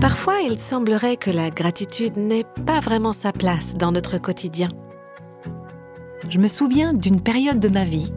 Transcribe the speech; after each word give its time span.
Parfois, 0.00 0.42
il 0.42 0.56
semblerait 0.60 1.16
que 1.16 1.30
la 1.30 1.50
gratitude 1.50 2.16
n'ait 2.16 2.46
pas 2.66 2.78
vraiment 2.78 3.12
sa 3.12 3.32
place 3.32 3.74
dans 3.74 3.90
notre 3.90 4.18
quotidien. 4.18 4.68
Je 6.28 6.38
me 6.38 6.46
souviens 6.46 6.94
d'une 6.94 7.20
période 7.20 7.58
de 7.58 7.68
ma 7.68 7.82
vie 7.84 8.12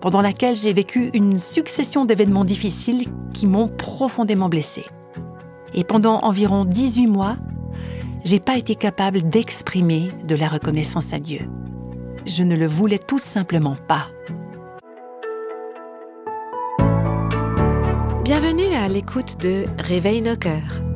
pendant 0.00 0.20
laquelle 0.20 0.54
j'ai 0.54 0.72
vécu 0.72 1.10
une 1.12 1.40
succession 1.40 2.04
d'événements 2.04 2.44
difficiles 2.44 3.08
qui 3.32 3.48
m'ont 3.48 3.66
profondément 3.66 4.48
blessée. 4.48 4.84
Et 5.72 5.82
pendant 5.82 6.20
environ 6.20 6.64
18 6.64 7.08
mois, 7.08 7.36
j'ai 8.24 8.38
pas 8.38 8.56
été 8.56 8.76
capable 8.76 9.28
d'exprimer 9.28 10.08
de 10.28 10.36
la 10.36 10.46
reconnaissance 10.46 11.12
à 11.12 11.18
Dieu. 11.18 11.40
Je 12.26 12.44
ne 12.44 12.54
le 12.54 12.68
voulais 12.68 13.00
tout 13.00 13.18
simplement 13.18 13.74
pas. 13.88 14.06
Bienvenue 18.22 18.72
à 18.74 18.86
l'écoute 18.86 19.40
de 19.40 19.64
Réveille 19.78 20.22
nos 20.22 20.36
cœurs. 20.36 20.93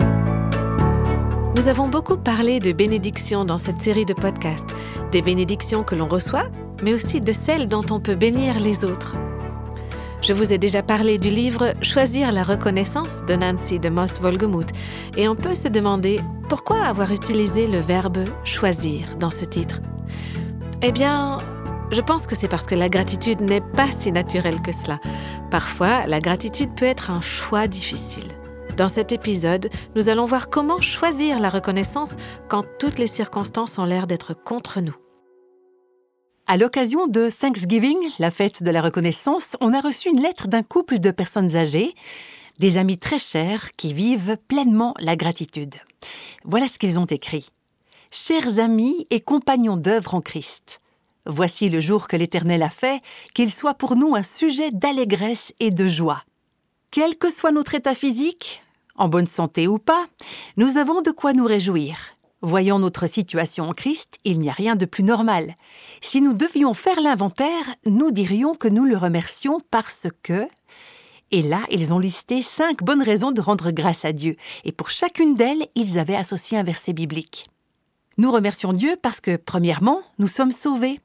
Nous 1.58 1.66
avons 1.66 1.88
beaucoup 1.88 2.16
parlé 2.16 2.60
de 2.60 2.70
bénédictions 2.70 3.44
dans 3.44 3.58
cette 3.58 3.80
série 3.80 4.04
de 4.04 4.14
podcasts, 4.14 4.76
des 5.10 5.22
bénédictions 5.22 5.82
que 5.82 5.96
l'on 5.96 6.06
reçoit, 6.06 6.46
mais 6.84 6.94
aussi 6.94 7.20
de 7.20 7.32
celles 7.32 7.66
dont 7.66 7.84
on 7.90 7.98
peut 7.98 8.14
bénir 8.14 8.60
les 8.60 8.84
autres. 8.84 9.16
Je 10.22 10.32
vous 10.32 10.52
ai 10.52 10.58
déjà 10.58 10.84
parlé 10.84 11.18
du 11.18 11.30
livre 11.30 11.74
Choisir 11.82 12.30
la 12.30 12.44
reconnaissance 12.44 13.24
de 13.26 13.34
Nancy 13.34 13.80
de 13.80 13.88
Moss 13.88 14.20
Volgemuth 14.20 14.70
et 15.16 15.26
on 15.26 15.34
peut 15.34 15.56
se 15.56 15.66
demander 15.66 16.20
pourquoi 16.48 16.84
avoir 16.84 17.10
utilisé 17.10 17.66
le 17.66 17.80
verbe 17.80 18.18
choisir 18.44 19.16
dans 19.18 19.32
ce 19.32 19.44
titre. 19.44 19.80
Eh 20.80 20.92
bien, 20.92 21.38
je 21.90 22.00
pense 22.00 22.28
que 22.28 22.36
c'est 22.36 22.46
parce 22.46 22.66
que 22.66 22.76
la 22.76 22.88
gratitude 22.88 23.40
n'est 23.40 23.62
pas 23.74 23.90
si 23.90 24.12
naturelle 24.12 24.62
que 24.62 24.70
cela. 24.70 25.00
Parfois, 25.50 26.06
la 26.06 26.20
gratitude 26.20 26.72
peut 26.76 26.86
être 26.86 27.10
un 27.10 27.20
choix 27.20 27.66
difficile. 27.66 28.37
Dans 28.78 28.88
cet 28.88 29.10
épisode, 29.10 29.70
nous 29.96 30.08
allons 30.08 30.24
voir 30.24 30.50
comment 30.50 30.80
choisir 30.80 31.40
la 31.40 31.48
reconnaissance 31.48 32.14
quand 32.48 32.64
toutes 32.78 33.00
les 33.00 33.08
circonstances 33.08 33.76
ont 33.80 33.84
l'air 33.84 34.06
d'être 34.06 34.34
contre 34.34 34.80
nous. 34.80 34.94
À 36.46 36.56
l'occasion 36.56 37.08
de 37.08 37.28
Thanksgiving, 37.28 37.98
la 38.20 38.30
fête 38.30 38.62
de 38.62 38.70
la 38.70 38.80
reconnaissance, 38.80 39.56
on 39.60 39.72
a 39.74 39.80
reçu 39.80 40.10
une 40.10 40.22
lettre 40.22 40.46
d'un 40.46 40.62
couple 40.62 41.00
de 41.00 41.10
personnes 41.10 41.56
âgées, 41.56 41.92
des 42.60 42.76
amis 42.76 42.98
très 42.98 43.18
chers 43.18 43.74
qui 43.74 43.92
vivent 43.92 44.36
pleinement 44.46 44.94
la 45.00 45.16
gratitude. 45.16 45.74
Voilà 46.44 46.68
ce 46.68 46.78
qu'ils 46.78 47.00
ont 47.00 47.06
écrit. 47.06 47.48
Chers 48.12 48.60
amis 48.60 49.08
et 49.10 49.20
compagnons 49.20 49.76
d'œuvre 49.76 50.14
en 50.14 50.20
Christ, 50.20 50.80
voici 51.26 51.68
le 51.68 51.80
jour 51.80 52.06
que 52.06 52.14
l'Éternel 52.16 52.62
a 52.62 52.70
fait, 52.70 53.02
qu'il 53.34 53.50
soit 53.50 53.74
pour 53.74 53.96
nous 53.96 54.14
un 54.14 54.22
sujet 54.22 54.70
d'allégresse 54.70 55.52
et 55.58 55.72
de 55.72 55.88
joie. 55.88 56.22
Quel 56.92 57.18
que 57.18 57.28
soit 57.28 57.50
notre 57.50 57.74
état 57.74 57.96
physique, 57.96 58.62
en 58.98 59.08
bonne 59.08 59.26
santé 59.26 59.66
ou 59.66 59.78
pas, 59.78 60.06
nous 60.56 60.76
avons 60.76 61.00
de 61.00 61.10
quoi 61.10 61.32
nous 61.32 61.46
réjouir. 61.46 61.96
Voyant 62.40 62.78
notre 62.78 63.08
situation 63.08 63.68
en 63.68 63.72
Christ, 63.72 64.18
il 64.24 64.38
n'y 64.38 64.48
a 64.48 64.52
rien 64.52 64.76
de 64.76 64.84
plus 64.84 65.02
normal. 65.02 65.56
Si 66.02 66.20
nous 66.20 66.34
devions 66.34 66.72
faire 66.72 67.00
l'inventaire, 67.00 67.74
nous 67.84 68.10
dirions 68.12 68.54
que 68.54 68.68
nous 68.68 68.84
le 68.84 68.96
remercions 68.96 69.60
parce 69.70 70.06
que... 70.22 70.46
Et 71.30 71.42
là, 71.42 71.62
ils 71.70 71.92
ont 71.92 71.98
listé 71.98 72.40
cinq 72.40 72.82
bonnes 72.82 73.02
raisons 73.02 73.32
de 73.32 73.40
rendre 73.40 73.70
grâce 73.70 74.04
à 74.04 74.12
Dieu, 74.12 74.36
et 74.64 74.72
pour 74.72 74.88
chacune 74.88 75.34
d'elles, 75.34 75.66
ils 75.74 75.98
avaient 75.98 76.16
associé 76.16 76.56
un 76.56 76.62
verset 76.62 76.92
biblique. 76.92 77.48
Nous 78.16 78.30
remercions 78.30 78.72
Dieu 78.72 78.96
parce 79.02 79.20
que, 79.20 79.36
premièrement, 79.36 80.00
nous 80.18 80.26
sommes 80.26 80.52
sauvés. 80.52 81.00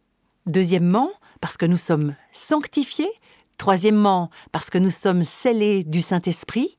Deuxièmement, 0.46 1.12
parce 1.42 1.58
que 1.58 1.66
nous 1.66 1.78
sommes 1.78 2.16
sanctifiés. 2.32 3.12
Troisièmement, 3.58 4.30
parce 4.52 4.70
que 4.70 4.78
nous 4.78 4.92
sommes 4.92 5.24
scellés 5.24 5.84
du 5.84 6.02
Saint-Esprit. 6.02 6.78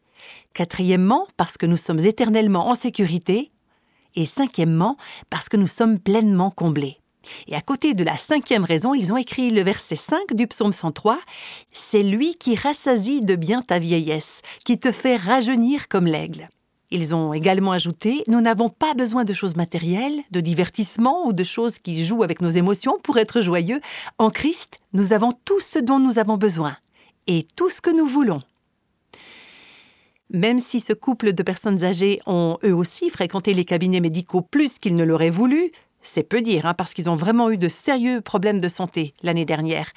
Quatrièmement, 0.52 1.26
parce 1.36 1.56
que 1.56 1.66
nous 1.66 1.76
sommes 1.76 1.98
éternellement 1.98 2.68
en 2.68 2.74
sécurité 2.74 3.50
et 4.14 4.26
cinquièmement, 4.26 4.96
parce 5.30 5.48
que 5.48 5.56
nous 5.56 5.66
sommes 5.66 5.98
pleinement 5.98 6.50
comblés. 6.50 6.98
Et 7.46 7.54
à 7.54 7.60
côté 7.60 7.94
de 7.94 8.04
la 8.04 8.16
cinquième 8.16 8.64
raison, 8.64 8.94
ils 8.94 9.12
ont 9.12 9.16
écrit 9.16 9.50
le 9.50 9.62
verset 9.62 9.96
5 9.96 10.34
du 10.34 10.46
psaume 10.46 10.72
103, 10.72 11.18
C'est 11.72 12.02
lui 12.02 12.34
qui 12.34 12.54
rassasie 12.54 13.20
de 13.20 13.34
bien 13.34 13.62
ta 13.62 13.78
vieillesse, 13.78 14.42
qui 14.64 14.78
te 14.78 14.92
fait 14.92 15.16
rajeunir 15.16 15.88
comme 15.88 16.06
l'aigle. 16.06 16.48
Ils 16.90 17.14
ont 17.14 17.32
également 17.32 17.72
ajouté, 17.72 18.22
Nous 18.28 18.40
n'avons 18.40 18.68
pas 18.68 18.94
besoin 18.94 19.24
de 19.24 19.32
choses 19.32 19.56
matérielles, 19.56 20.20
de 20.30 20.40
divertissements 20.40 21.26
ou 21.26 21.32
de 21.32 21.44
choses 21.44 21.78
qui 21.78 22.04
jouent 22.04 22.22
avec 22.22 22.40
nos 22.40 22.50
émotions 22.50 22.98
pour 23.02 23.18
être 23.18 23.40
joyeux. 23.40 23.80
En 24.18 24.30
Christ, 24.30 24.80
nous 24.92 25.12
avons 25.12 25.32
tout 25.44 25.60
ce 25.60 25.78
dont 25.78 25.98
nous 25.98 26.18
avons 26.18 26.36
besoin 26.36 26.76
et 27.26 27.46
tout 27.56 27.70
ce 27.70 27.80
que 27.80 27.90
nous 27.90 28.06
voulons. 28.06 28.42
Même 30.34 30.58
si 30.58 30.80
ce 30.80 30.92
couple 30.92 31.32
de 31.32 31.42
personnes 31.44 31.84
âgées 31.84 32.18
ont 32.26 32.58
eux 32.64 32.74
aussi 32.74 33.08
fréquenté 33.08 33.54
les 33.54 33.64
cabinets 33.64 34.00
médicaux 34.00 34.42
plus 34.42 34.80
qu'ils 34.80 34.96
ne 34.96 35.04
l'auraient 35.04 35.30
voulu, 35.30 35.70
c'est 36.02 36.24
peu 36.24 36.42
dire, 36.42 36.66
hein, 36.66 36.74
parce 36.74 36.92
qu'ils 36.92 37.08
ont 37.08 37.14
vraiment 37.14 37.50
eu 37.50 37.56
de 37.56 37.68
sérieux 37.68 38.20
problèmes 38.20 38.58
de 38.58 38.68
santé 38.68 39.14
l'année 39.22 39.44
dernière. 39.44 39.92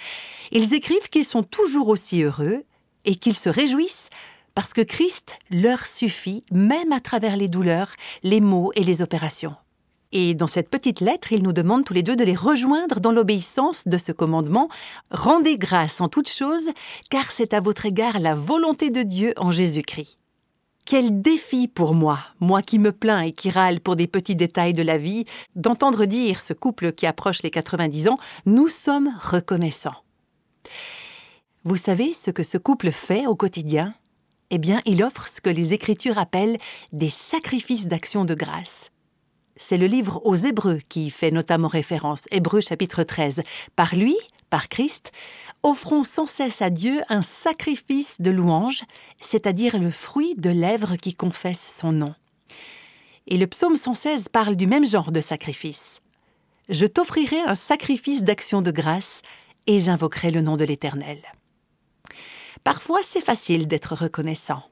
Ils 0.52 0.76
écrivent 0.76 1.10
qu'ils 1.10 1.26
sont 1.26 1.42
toujours 1.42 1.88
aussi 1.88 2.22
heureux 2.22 2.62
et 3.04 3.16
qu'ils 3.16 3.36
se 3.36 3.50
réjouissent 3.50 4.12
parce 4.54 4.74
que 4.74 4.82
Christ 4.82 5.40
leur 5.50 5.88
suffit, 5.88 6.44
même 6.52 6.92
à 6.92 7.00
travers 7.00 7.36
les 7.36 7.48
douleurs, 7.48 7.96
les 8.22 8.40
maux 8.40 8.72
et 8.76 8.84
les 8.84 9.02
opérations. 9.02 9.56
Et 10.12 10.36
dans 10.36 10.46
cette 10.46 10.70
petite 10.70 11.02
lettre, 11.02 11.32
ils 11.32 11.42
nous 11.42 11.52
demandent 11.52 11.84
tous 11.84 11.96
les 11.96 12.04
deux 12.04 12.16
de 12.16 12.24
les 12.24 12.36
rejoindre 12.36 13.00
dans 13.00 13.12
l'obéissance 13.12 13.88
de 13.88 13.98
ce 13.98 14.12
commandement. 14.12 14.70
Rendez 15.10 15.58
grâce 15.58 16.00
en 16.00 16.10
toutes 16.10 16.30
choses, 16.30 16.70
car 17.10 17.32
c'est 17.32 17.56
à 17.56 17.60
votre 17.60 17.88
égard 17.88 18.20
la 18.20 18.36
volonté 18.36 18.92
de 18.92 19.02
Dieu 19.02 19.34
en 19.38 19.52
Jésus-Christ. 19.52 20.20
Quel 20.90 21.22
défi 21.22 21.68
pour 21.68 21.94
moi, 21.94 22.18
moi 22.40 22.62
qui 22.62 22.80
me 22.80 22.94
plains 22.94 23.20
et 23.20 23.34
qui 23.34 23.50
râle 23.50 23.82
pour 23.82 23.98
des 23.98 24.08
petits 24.08 24.38
détails 24.38 24.72
de 24.72 24.84
la 24.84 24.98
vie, 24.98 25.26
d'entendre 25.58 26.06
dire 26.06 26.40
ce 26.40 26.54
couple 26.54 26.94
qui 26.94 27.06
approche 27.06 27.44
les 27.44 27.50
90 27.50 28.08
ans, 28.08 28.18
nous 28.46 28.70
sommes 28.70 29.14
reconnaissants. 29.20 30.02
Vous 31.66 31.76
savez 31.76 32.14
ce 32.14 32.32
que 32.32 32.44
ce 32.44 32.58
couple 32.58 32.94
fait 32.94 33.28
au 33.28 33.36
quotidien? 33.36 33.96
Eh 34.50 34.60
bien, 34.60 34.82
il 34.86 35.04
offre 35.04 35.28
ce 35.28 35.42
que 35.42 35.50
les 35.50 35.74
Écritures 35.74 36.18
appellent 36.18 36.58
des 36.94 37.10
sacrifices 37.10 37.88
d'action 37.88 38.24
de 38.24 38.34
grâce. 38.34 38.92
C'est 39.58 39.78
le 39.78 39.88
livre 39.88 40.22
aux 40.24 40.36
Hébreux 40.36 40.80
qui 40.88 41.10
fait 41.10 41.32
notamment 41.32 41.68
référence, 41.68 42.22
Hébreux 42.32 42.62
chapitre 42.62 43.04
13. 43.04 43.42
Par 43.76 43.94
lui, 43.94 44.16
par 44.50 44.70
Christ, 44.70 45.12
offrons 45.64 46.04
sans 46.04 46.26
cesse 46.26 46.62
à 46.62 46.70
Dieu 46.70 47.02
un 47.10 47.22
sacrifice 47.22 48.22
de 48.22 48.32
louange, 48.32 48.84
c'est-à-dire 49.20 49.80
le 49.80 49.92
fruit 49.92 50.36
de 50.36 50.50
lèvres 50.50 50.96
qui 50.96 51.14
confessent 51.14 51.76
son 51.80 51.92
nom. 51.92 52.16
Et 53.28 53.38
le 53.38 53.48
psaume 53.48 53.76
116 53.76 54.30
parle 54.30 54.56
du 54.56 54.68
même 54.68 54.86
genre 54.86 55.12
de 55.12 55.22
sacrifice. 55.22 56.00
Je 56.70 56.86
t'offrirai 56.86 57.40
un 57.42 57.56
sacrifice 57.56 58.24
d'action 58.24 58.62
de 58.62 58.72
grâce 58.72 59.22
et 59.68 59.80
j'invoquerai 59.80 60.32
le 60.32 60.42
nom 60.42 60.58
de 60.58 60.66
l'Éternel. 60.66 61.20
Parfois, 62.64 63.00
c'est 63.04 63.22
facile 63.22 63.68
d'être 63.68 63.96
reconnaissant. 63.96 64.64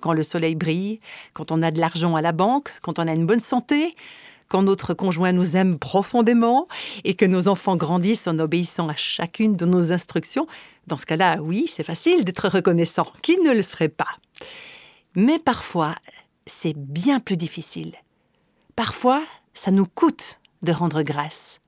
Quand 0.00 0.12
le 0.14 0.22
soleil 0.22 0.54
brille, 0.54 1.00
quand 1.34 1.52
on 1.52 1.62
a 1.62 1.70
de 1.70 1.80
l'argent 1.80 2.16
à 2.16 2.22
la 2.22 2.32
banque, 2.32 2.70
quand 2.82 2.98
on 2.98 3.06
a 3.06 3.12
une 3.12 3.26
bonne 3.26 3.40
santé, 3.40 3.94
quand 4.50 4.62
notre 4.62 4.94
conjoint 4.94 5.32
nous 5.32 5.56
aime 5.56 5.78
profondément 5.78 6.66
et 7.04 7.14
que 7.14 7.24
nos 7.24 7.46
enfants 7.48 7.76
grandissent 7.76 8.26
en 8.26 8.38
obéissant 8.40 8.88
à 8.88 8.96
chacune 8.96 9.56
de 9.56 9.64
nos 9.64 9.92
instructions, 9.92 10.46
dans 10.88 10.96
ce 10.96 11.06
cas-là, 11.06 11.38
oui, 11.40 11.70
c'est 11.72 11.84
facile 11.84 12.24
d'être 12.24 12.48
reconnaissant. 12.48 13.06
Qui 13.22 13.38
ne 13.38 13.52
le 13.52 13.62
serait 13.62 13.88
pas 13.88 14.18
Mais 15.14 15.38
parfois, 15.38 15.94
c'est 16.46 16.76
bien 16.76 17.20
plus 17.20 17.36
difficile. 17.36 17.94
Parfois, 18.74 19.22
ça 19.54 19.70
nous 19.70 19.86
coûte 19.86 20.40
de 20.62 20.72
rendre 20.72 21.02
grâce. 21.02 21.60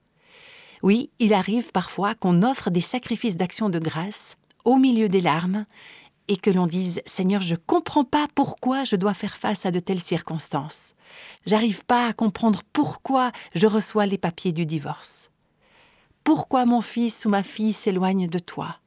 Oui, 0.81 1.09
il 1.19 1.33
arrive 1.33 1.71
parfois 1.71 2.15
qu'on 2.15 2.43
offre 2.43 2.69
des 2.69 2.81
sacrifices 2.81 3.37
d'action 3.37 3.69
de 3.69 3.79
grâce 3.79 4.35
au 4.65 4.75
milieu 4.75 5.07
des 5.07 5.21
larmes 5.21 5.65
et 6.27 6.37
que 6.37 6.49
l'on 6.49 6.67
dise 6.67 7.01
Seigneur, 7.05 7.41
je 7.41 7.55
comprends 7.55 8.03
pas 8.03 8.27
pourquoi 8.33 8.83
je 8.83 8.95
dois 8.95 9.13
faire 9.13 9.37
face 9.37 9.65
à 9.65 9.71
de 9.71 9.79
telles 9.79 10.01
circonstances. 10.01 10.95
J'arrive 11.45 11.85
pas 11.85 12.07
à 12.07 12.13
comprendre 12.13 12.61
pourquoi 12.71 13.31
je 13.53 13.67
reçois 13.67 14.05
les 14.05 14.17
papiers 14.17 14.53
du 14.53 14.65
divorce. 14.65 15.31
Pourquoi 16.23 16.65
mon 16.65 16.81
fils 16.81 17.25
ou 17.25 17.29
ma 17.29 17.43
fille 17.43 17.73
s'éloigne 17.73 18.27
de 18.27 18.39
toi. 18.39 18.77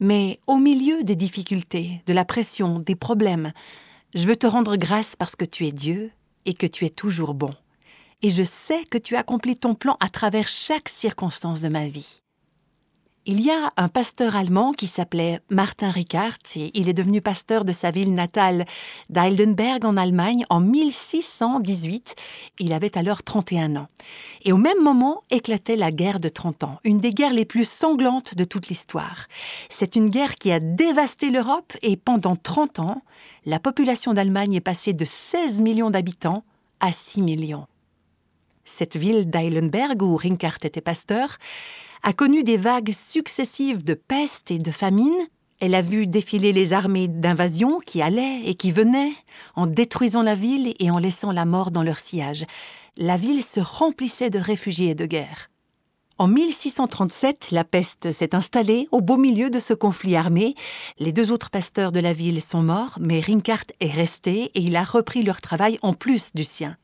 Mais 0.00 0.40
au 0.46 0.56
milieu 0.56 1.04
des 1.04 1.16
difficultés, 1.16 2.02
de 2.06 2.12
la 2.12 2.24
pression, 2.24 2.80
des 2.80 2.96
problèmes, 2.96 3.52
je 4.14 4.26
veux 4.26 4.36
te 4.36 4.46
rendre 4.46 4.76
grâce 4.76 5.16
parce 5.16 5.36
que 5.36 5.44
tu 5.44 5.66
es 5.66 5.72
Dieu 5.72 6.10
et 6.44 6.54
que 6.54 6.66
tu 6.66 6.84
es 6.84 6.90
toujours 6.90 7.34
bon. 7.34 7.54
Et 8.22 8.30
je 8.30 8.42
sais 8.42 8.84
que 8.84 8.98
tu 8.98 9.16
accomplis 9.16 9.56
ton 9.56 9.74
plan 9.74 9.96
à 10.00 10.08
travers 10.08 10.48
chaque 10.48 10.88
circonstance 10.88 11.60
de 11.60 11.68
ma 11.68 11.86
vie. 11.86 12.20
Il 13.28 13.40
y 13.40 13.50
a 13.50 13.72
un 13.76 13.88
pasteur 13.88 14.36
allemand 14.36 14.70
qui 14.70 14.86
s'appelait 14.86 15.40
Martin 15.50 15.90
Ricard 15.90 16.38
et 16.54 16.70
il 16.74 16.88
est 16.88 16.92
devenu 16.92 17.20
pasteur 17.20 17.64
de 17.64 17.72
sa 17.72 17.90
ville 17.90 18.14
natale 18.14 18.66
d'Heidelberg 19.10 19.84
en 19.84 19.96
Allemagne 19.96 20.46
en 20.48 20.60
1618. 20.60 22.14
Il 22.60 22.72
avait 22.72 22.96
alors 22.96 23.24
31 23.24 23.74
ans. 23.74 23.88
Et 24.44 24.52
au 24.52 24.58
même 24.58 24.80
moment 24.80 25.24
éclatait 25.32 25.74
la 25.74 25.90
guerre 25.90 26.20
de 26.20 26.28
30 26.28 26.62
ans, 26.62 26.78
une 26.84 27.00
des 27.00 27.12
guerres 27.12 27.32
les 27.32 27.44
plus 27.44 27.68
sanglantes 27.68 28.36
de 28.36 28.44
toute 28.44 28.68
l'histoire. 28.68 29.26
C'est 29.70 29.96
une 29.96 30.08
guerre 30.08 30.36
qui 30.36 30.52
a 30.52 30.60
dévasté 30.60 31.30
l'Europe 31.30 31.72
et 31.82 31.96
pendant 31.96 32.36
30 32.36 32.78
ans, 32.78 33.02
la 33.44 33.58
population 33.58 34.14
d'Allemagne 34.14 34.54
est 34.54 34.60
passée 34.60 34.92
de 34.92 35.04
16 35.04 35.62
millions 35.62 35.90
d'habitants 35.90 36.44
à 36.78 36.92
6 36.92 37.22
millions. 37.22 37.66
Cette 38.64 38.96
ville 38.96 39.28
d'Eilenberg 39.28 40.00
où 40.00 40.14
Rinkart 40.16 40.58
était 40.62 40.80
pasteur 40.80 41.38
a 42.02 42.12
connu 42.12 42.42
des 42.42 42.56
vagues 42.56 42.92
successives 42.92 43.84
de 43.84 43.94
peste 43.94 44.50
et 44.50 44.58
de 44.58 44.70
famine. 44.70 45.14
Elle 45.60 45.74
a 45.74 45.82
vu 45.82 46.06
défiler 46.06 46.52
les 46.52 46.72
armées 46.72 47.08
d'invasion 47.08 47.80
qui 47.80 48.02
allaient 48.02 48.42
et 48.44 48.54
qui 48.54 48.72
venaient, 48.72 49.12
en 49.54 49.66
détruisant 49.66 50.22
la 50.22 50.34
ville 50.34 50.74
et 50.78 50.90
en 50.90 50.98
laissant 50.98 51.32
la 51.32 51.44
mort 51.44 51.70
dans 51.70 51.82
leur 51.82 51.98
sillage. 51.98 52.44
La 52.96 53.16
ville 53.16 53.42
se 53.42 53.60
remplissait 53.60 54.30
de 54.30 54.38
réfugiés 54.38 54.90
et 54.90 54.94
de 54.94 55.06
guerre. 55.06 55.50
En 56.18 56.28
1637, 56.28 57.50
la 57.50 57.64
peste 57.64 58.10
s'est 58.10 58.34
installée 58.34 58.88
au 58.90 59.02
beau 59.02 59.18
milieu 59.18 59.50
de 59.50 59.60
ce 59.60 59.74
conflit 59.74 60.16
armé. 60.16 60.54
Les 60.98 61.12
deux 61.12 61.30
autres 61.30 61.50
pasteurs 61.50 61.92
de 61.92 62.00
la 62.00 62.14
ville 62.14 62.40
sont 62.40 62.62
morts, 62.62 62.96
mais 63.00 63.20
Rinkart 63.20 63.66
est 63.80 63.90
resté 63.90 64.50
et 64.54 64.60
il 64.60 64.76
a 64.76 64.84
repris 64.84 65.22
leur 65.22 65.42
travail 65.42 65.78
en 65.82 65.92
plus 65.92 66.32
du 66.34 66.44
sien 66.44 66.76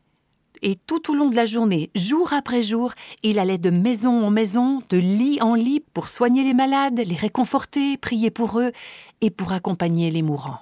et 0.62 0.76
tout 0.86 1.10
au 1.10 1.14
long 1.14 1.28
de 1.28 1.36
la 1.36 1.46
journée, 1.46 1.90
jour 1.94 2.32
après 2.32 2.62
jour, 2.62 2.92
il 3.22 3.38
allait 3.38 3.58
de 3.58 3.70
maison 3.70 4.24
en 4.24 4.30
maison, 4.30 4.82
de 4.88 4.96
lit 4.96 5.40
en 5.42 5.54
lit 5.54 5.84
pour 5.92 6.08
soigner 6.08 6.44
les 6.44 6.54
malades, 6.54 7.00
les 7.04 7.16
réconforter, 7.16 7.96
prier 7.96 8.30
pour 8.30 8.60
eux 8.60 8.72
et 9.20 9.30
pour 9.30 9.52
accompagner 9.52 10.10
les 10.10 10.22
mourants. 10.22 10.60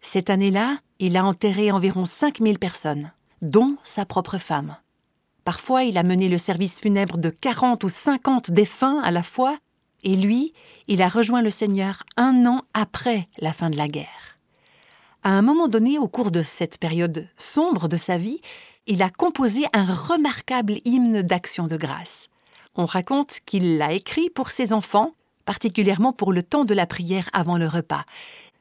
Cette 0.00 0.30
année-là, 0.30 0.78
il 0.98 1.16
a 1.16 1.24
enterré 1.24 1.70
environ 1.70 2.04
5000 2.04 2.58
personnes, 2.58 3.12
dont 3.42 3.76
sa 3.84 4.06
propre 4.06 4.38
femme. 4.38 4.76
Parfois, 5.44 5.84
il 5.84 5.98
a 5.98 6.02
mené 6.02 6.28
le 6.28 6.38
service 6.38 6.80
funèbre 6.80 7.18
de 7.18 7.28
40 7.28 7.84
ou 7.84 7.88
50 7.90 8.50
défunts 8.50 9.00
à 9.02 9.10
la 9.10 9.22
fois, 9.22 9.58
et 10.02 10.16
lui, 10.16 10.52
il 10.88 11.02
a 11.02 11.08
rejoint 11.08 11.42
le 11.42 11.50
Seigneur 11.50 12.04
un 12.16 12.46
an 12.46 12.62
après 12.72 13.28
la 13.38 13.52
fin 13.52 13.70
de 13.70 13.76
la 13.76 13.88
guerre. 13.88 14.38
À 15.22 15.30
un 15.30 15.42
moment 15.42 15.68
donné, 15.68 15.98
au 15.98 16.08
cours 16.08 16.30
de 16.30 16.42
cette 16.42 16.78
période 16.78 17.26
sombre 17.38 17.88
de 17.88 17.96
sa 17.96 18.18
vie, 18.18 18.40
il 18.86 19.02
a 19.02 19.10
composé 19.10 19.64
un 19.72 19.84
remarquable 19.84 20.74
hymne 20.84 21.22
d'action 21.22 21.66
de 21.66 21.76
grâce. 21.76 22.28
On 22.74 22.86
raconte 22.86 23.40
qu'il 23.46 23.78
l'a 23.78 23.92
écrit 23.92 24.30
pour 24.30 24.50
ses 24.50 24.72
enfants, 24.72 25.12
particulièrement 25.44 26.12
pour 26.12 26.32
le 26.32 26.42
temps 26.42 26.64
de 26.64 26.74
la 26.74 26.86
prière 26.86 27.28
avant 27.32 27.56
le 27.56 27.66
repas. 27.66 28.04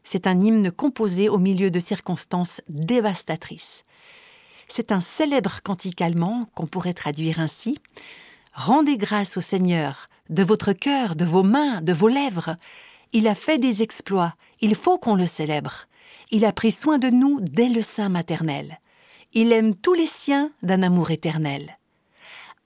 C'est 0.04 0.28
un 0.28 0.40
hymne 0.40 0.72
composé 0.72 1.30
au 1.30 1.40
milieu 1.40 1.72
de 1.72 1.80
circonstances 1.80 2.62
dévastatrices. 2.70 3.84
C'est 4.68 4.92
un 4.92 5.02
célèbre 5.02 5.62
cantique 5.62 6.02
allemand 6.02 6.48
qu'on 6.56 6.68
pourrait 6.68 6.94
traduire 6.94 7.40
ainsi 7.40 7.78
Rendez 8.54 8.98
grâce 8.98 9.36
au 9.36 9.42
Seigneur, 9.42 10.10
de 10.30 10.44
votre 10.44 10.74
cœur, 10.74 11.16
de 11.16 11.26
vos 11.26 11.42
mains, 11.42 11.82
de 11.82 11.92
vos 11.92 12.08
lèvres. 12.08 12.56
Il 13.12 13.28
a 13.28 13.34
fait 13.34 13.58
des 13.58 13.82
exploits, 13.82 14.36
il 14.62 14.76
faut 14.76 15.00
qu'on 15.00 15.16
le 15.16 15.26
célèbre. 15.26 15.88
Il 16.30 16.46
a 16.46 16.52
pris 16.52 16.72
soin 16.72 17.00
de 17.00 17.10
nous 17.10 17.40
dès 17.42 17.68
le 17.68 17.82
sein 17.82 18.10
maternel. 18.10 18.80
Il 19.36 19.52
aime 19.52 19.76
tous 19.76 19.96
les 19.96 20.06
siens 20.06 20.52
d'un 20.62 20.84
amour 20.84 21.10
éternel. 21.10 21.80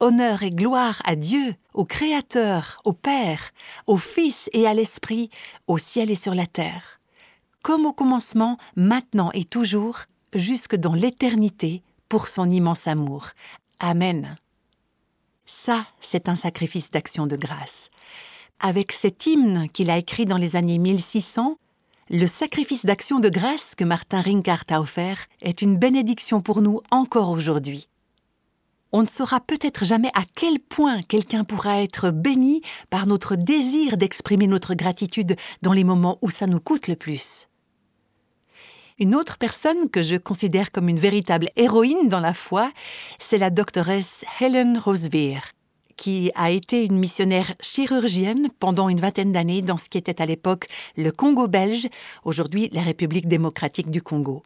Honneur 0.02 0.44
et 0.44 0.52
gloire 0.52 1.02
à 1.06 1.16
Dieu, 1.16 1.56
au 1.74 1.86
Créateur, 1.86 2.82
au 2.84 2.92
Père, 2.92 3.52
au 3.88 3.98
Fils 3.98 4.50
et 4.52 4.68
à 4.68 4.74
l'Esprit, 4.74 5.30
au 5.68 5.78
ciel 5.78 6.12
et 6.12 6.16
sur 6.16 6.36
la 6.36 6.46
terre, 6.46 7.00
comme 7.64 7.86
au 7.86 7.94
commencement, 7.94 8.58
maintenant 8.76 9.32
et 9.34 9.46
toujours, 9.46 10.00
jusque 10.34 10.76
dans 10.76 10.94
l'éternité, 10.94 11.84
pour 12.10 12.28
son 12.28 12.50
immense 12.50 12.86
amour. 12.86 13.30
Amen. 13.80 14.38
Ça, 15.46 15.88
c'est 16.02 16.28
un 16.28 16.36
sacrifice 16.36 16.92
d'action 16.92 17.28
de 17.28 17.38
grâce. 17.38 17.92
Avec 18.60 18.92
cet 18.92 19.26
hymne 19.26 19.70
qu'il 19.70 19.90
a 19.90 19.98
écrit 19.98 20.26
dans 20.26 20.38
les 20.38 20.58
années 20.58 20.80
1600, 20.80 21.58
le 22.10 22.28
sacrifice 22.28 22.86
d'action 22.86 23.20
de 23.20 23.30
grâce 23.30 23.76
que 23.76 23.84
Martin 23.84 24.22
Rinkart 24.22 24.64
a 24.70 24.80
offert 24.80 25.26
est 25.42 25.62
une 25.62 25.78
bénédiction 25.78 26.42
pour 26.42 26.62
nous 26.62 26.82
encore 26.90 27.30
aujourd'hui. 27.30 27.90
On 28.94 29.02
ne 29.02 29.08
saura 29.08 29.42
peut-être 29.42 29.84
jamais 29.84 30.12
à 30.14 30.22
quel 30.34 30.60
point 30.60 31.02
quelqu'un 31.02 31.44
pourra 31.44 31.82
être 31.82 32.10
béni 32.10 32.62
par 32.90 33.06
notre 33.06 33.36
désir 33.36 33.98
d'exprimer 33.98 34.48
notre 34.48 34.74
gratitude 34.74 35.36
dans 35.62 35.74
les 35.74 35.84
moments 35.84 36.18
où 36.22 36.30
ça 36.30 36.48
nous 36.48 36.62
coûte 36.62 36.88
le 36.88 36.96
plus. 36.96 37.50
Une 39.00 39.14
autre 39.14 39.38
personne 39.38 39.90
que 39.90 40.02
je 40.02 40.16
considère 40.16 40.72
comme 40.72 40.90
une 40.90 41.00
véritable 41.00 41.50
héroïne 41.58 42.08
dans 42.08 42.22
la 42.22 42.34
foi, 42.34 42.72
c'est 43.20 43.38
la 43.38 43.50
doctoresse 43.50 44.24
Helen 44.40 44.78
Rosevear 44.78 45.57
qui 45.98 46.32
a 46.36 46.52
été 46.52 46.86
une 46.86 46.98
missionnaire 46.98 47.54
chirurgienne 47.60 48.48
pendant 48.60 48.88
une 48.88 49.02
vingtaine 49.02 49.34
d'années 49.34 49.62
dans 49.62 49.78
ce 49.78 49.90
qui 49.90 49.98
était 49.98 50.22
à 50.22 50.26
l'époque 50.26 50.68
le 50.96 51.12
Congo 51.12 51.48
belge, 51.48 51.90
aujourd'hui 52.24 52.70
la 52.72 52.84
République 52.84 53.28
démocratique 53.28 53.92
du 53.92 54.02
Congo. 54.02 54.44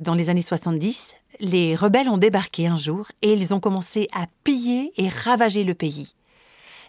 Dans 0.00 0.14
les 0.14 0.30
années 0.30 0.42
70, 0.42 1.14
les 1.40 1.76
rebelles 1.76 2.08
ont 2.08 2.18
débarqué 2.18 2.66
un 2.66 2.76
jour 2.76 3.08
et 3.22 3.34
ils 3.34 3.54
ont 3.54 3.60
commencé 3.60 4.08
à 4.14 4.26
piller 4.42 4.92
et 4.96 5.08
ravager 5.08 5.62
le 5.62 5.74
pays. 5.74 6.14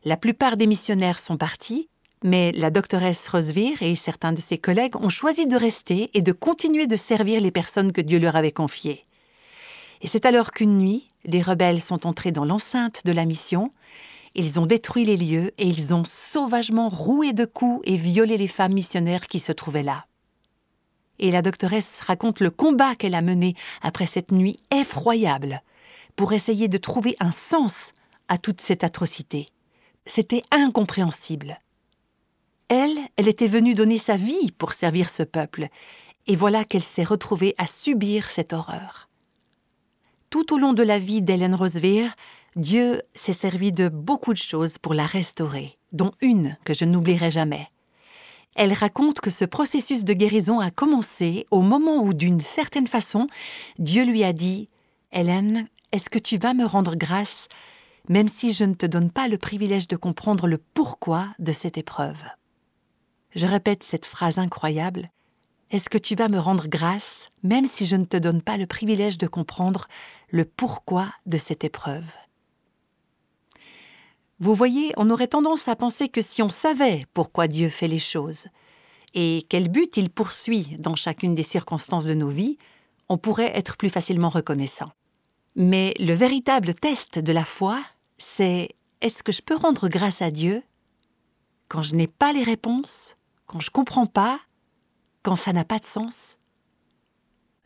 La 0.05 0.17
plupart 0.17 0.57
des 0.57 0.65
missionnaires 0.65 1.19
sont 1.19 1.37
partis, 1.37 1.89
mais 2.23 2.51
la 2.53 2.71
doctoresse 2.71 3.27
Rosevere 3.27 3.81
et 3.81 3.95
certains 3.95 4.31
de 4.31 4.39
ses 4.39 4.57
collègues 4.57 4.95
ont 4.95 5.09
choisi 5.09 5.45
de 5.45 5.57
rester 5.57 6.09
et 6.13 6.21
de 6.21 6.31
continuer 6.31 6.87
de 6.87 6.95
servir 6.95 7.41
les 7.41 7.51
personnes 7.51 7.91
que 7.91 8.01
Dieu 8.01 8.17
leur 8.17 8.35
avait 8.35 8.51
confiées. 8.51 9.05
Et 10.01 10.07
c'est 10.07 10.25
alors 10.25 10.51
qu'une 10.51 10.77
nuit, 10.77 11.10
les 11.25 11.41
rebelles 11.41 11.81
sont 11.81 12.07
entrés 12.07 12.31
dans 12.31 12.45
l'enceinte 12.45 13.05
de 13.05 13.11
la 13.11 13.25
mission, 13.25 13.71
ils 14.33 14.59
ont 14.59 14.65
détruit 14.65 15.05
les 15.05 15.17
lieux 15.17 15.51
et 15.57 15.67
ils 15.67 15.93
ont 15.93 16.03
sauvagement 16.05 16.89
roué 16.89 17.33
de 17.33 17.45
coups 17.45 17.81
et 17.83 17.97
violé 17.97 18.37
les 18.37 18.47
femmes 18.47 18.73
missionnaires 18.73 19.27
qui 19.27 19.39
se 19.39 19.51
trouvaient 19.51 19.83
là. 19.83 20.05
Et 21.19 21.31
la 21.31 21.41
doctoresse 21.41 21.99
raconte 22.01 22.39
le 22.39 22.49
combat 22.49 22.95
qu'elle 22.95 23.15
a 23.15 23.21
mené 23.21 23.55
après 23.81 24.05
cette 24.05 24.31
nuit 24.31 24.57
effroyable 24.71 25.61
pour 26.15 26.33
essayer 26.33 26.67
de 26.67 26.77
trouver 26.77 27.15
un 27.19 27.31
sens 27.31 27.93
à 28.27 28.37
toute 28.37 28.61
cette 28.61 28.83
atrocité. 28.83 29.49
C'était 30.05 30.43
incompréhensible. 30.51 31.59
Elle, 32.69 32.97
elle 33.17 33.27
était 33.27 33.47
venue 33.47 33.75
donner 33.75 33.97
sa 33.97 34.15
vie 34.15 34.51
pour 34.57 34.73
servir 34.73 35.09
ce 35.09 35.23
peuple, 35.23 35.67
et 36.27 36.35
voilà 36.35 36.63
qu'elle 36.63 36.83
s'est 36.83 37.03
retrouvée 37.03 37.53
à 37.57 37.67
subir 37.67 38.29
cette 38.29 38.53
horreur 38.53 39.09
tout 40.31 40.53
au 40.53 40.57
long 40.57 40.73
de 40.73 40.81
la 40.81 40.97
vie 40.97 41.21
d'Hélène 41.21 41.53
Rosevear, 41.53 42.15
Dieu 42.55 43.01
s'est 43.13 43.33
servi 43.33 43.71
de 43.71 43.89
beaucoup 43.89 44.33
de 44.33 44.37
choses 44.39 44.77
pour 44.77 44.93
la 44.93 45.05
restaurer, 45.05 45.77
dont 45.91 46.13
une 46.21 46.57
que 46.63 46.73
je 46.73 46.85
n'oublierai 46.85 47.29
jamais. 47.29 47.67
Elle 48.55 48.73
raconte 48.73 49.19
que 49.19 49.29
ce 49.29 49.45
processus 49.45 50.03
de 50.05 50.13
guérison 50.13 50.59
a 50.59 50.71
commencé 50.71 51.45
au 51.51 51.61
moment 51.61 52.01
où, 52.01 52.13
d'une 52.13 52.39
certaine 52.39 52.87
façon, 52.87 53.27
Dieu 53.77 54.05
lui 54.05 54.23
a 54.23 54.31
dit 54.31 54.69
Hélène, 55.11 55.67
est-ce 55.91 56.09
que 56.09 56.19
tu 56.19 56.37
vas 56.37 56.53
me 56.53 56.65
rendre 56.65 56.95
grâce, 56.95 57.49
même 58.07 58.29
si 58.29 58.53
je 58.53 58.63
ne 58.63 58.73
te 58.73 58.85
donne 58.85 59.11
pas 59.11 59.27
le 59.27 59.37
privilège 59.37 59.89
de 59.89 59.97
comprendre 59.97 60.47
le 60.47 60.57
pourquoi 60.57 61.27
de 61.39 61.51
cette 61.51 61.77
épreuve? 61.77 62.23
Je 63.35 63.47
répète 63.47 63.83
cette 63.83 64.05
phrase 64.05 64.39
incroyable 64.39 65.09
est-ce 65.71 65.89
que 65.89 65.97
tu 65.97 66.15
vas 66.15 66.27
me 66.27 66.37
rendre 66.37 66.67
grâce, 66.67 67.29
même 67.43 67.65
si 67.65 67.85
je 67.85 67.95
ne 67.95 68.03
te 68.03 68.17
donne 68.17 68.41
pas 68.41 68.57
le 68.57 68.67
privilège 68.67 69.17
de 69.17 69.25
comprendre 69.25 69.87
le 70.29 70.43
pourquoi 70.43 71.09
de 71.25 71.37
cette 71.37 71.63
épreuve? 71.63 72.05
Vous 74.39 74.53
voyez, 74.53 74.91
on 74.97 75.09
aurait 75.09 75.27
tendance 75.27 75.69
à 75.69 75.75
penser 75.77 76.09
que 76.09 76.21
si 76.21 76.43
on 76.43 76.49
savait 76.49 77.05
pourquoi 77.13 77.47
Dieu 77.47 77.69
fait 77.69 77.87
les 77.87 77.99
choses, 77.99 78.47
et 79.13 79.45
quel 79.49 79.69
but 79.69 79.95
il 79.95 80.09
poursuit 80.09 80.75
dans 80.77 80.95
chacune 80.95 81.35
des 81.35 81.43
circonstances 81.43 82.05
de 82.05 82.13
nos 82.15 82.29
vies, 82.29 82.57
on 83.07 83.17
pourrait 83.17 83.57
être 83.57 83.77
plus 83.77 83.89
facilement 83.89 84.29
reconnaissant. 84.29 84.89
Mais 85.55 85.93
le 85.99 86.13
véritable 86.13 86.73
test 86.73 87.19
de 87.19 87.33
la 87.33 87.45
foi, 87.45 87.81
c'est 88.17 88.75
est-ce 89.01 89.23
que 89.23 89.31
je 89.31 89.41
peux 89.41 89.55
rendre 89.55 89.87
grâce 89.87 90.21
à 90.21 90.31
Dieu 90.31 90.63
quand 91.69 91.81
je 91.81 91.95
n'ai 91.95 92.07
pas 92.07 92.33
les 92.33 92.43
réponses, 92.43 93.15
quand 93.45 93.61
je 93.61 93.69
ne 93.69 93.73
comprends 93.73 94.05
pas, 94.05 94.41
quand 95.23 95.35
ça 95.35 95.53
n'a 95.53 95.65
pas 95.65 95.79
de 95.79 95.85
sens 95.85 96.37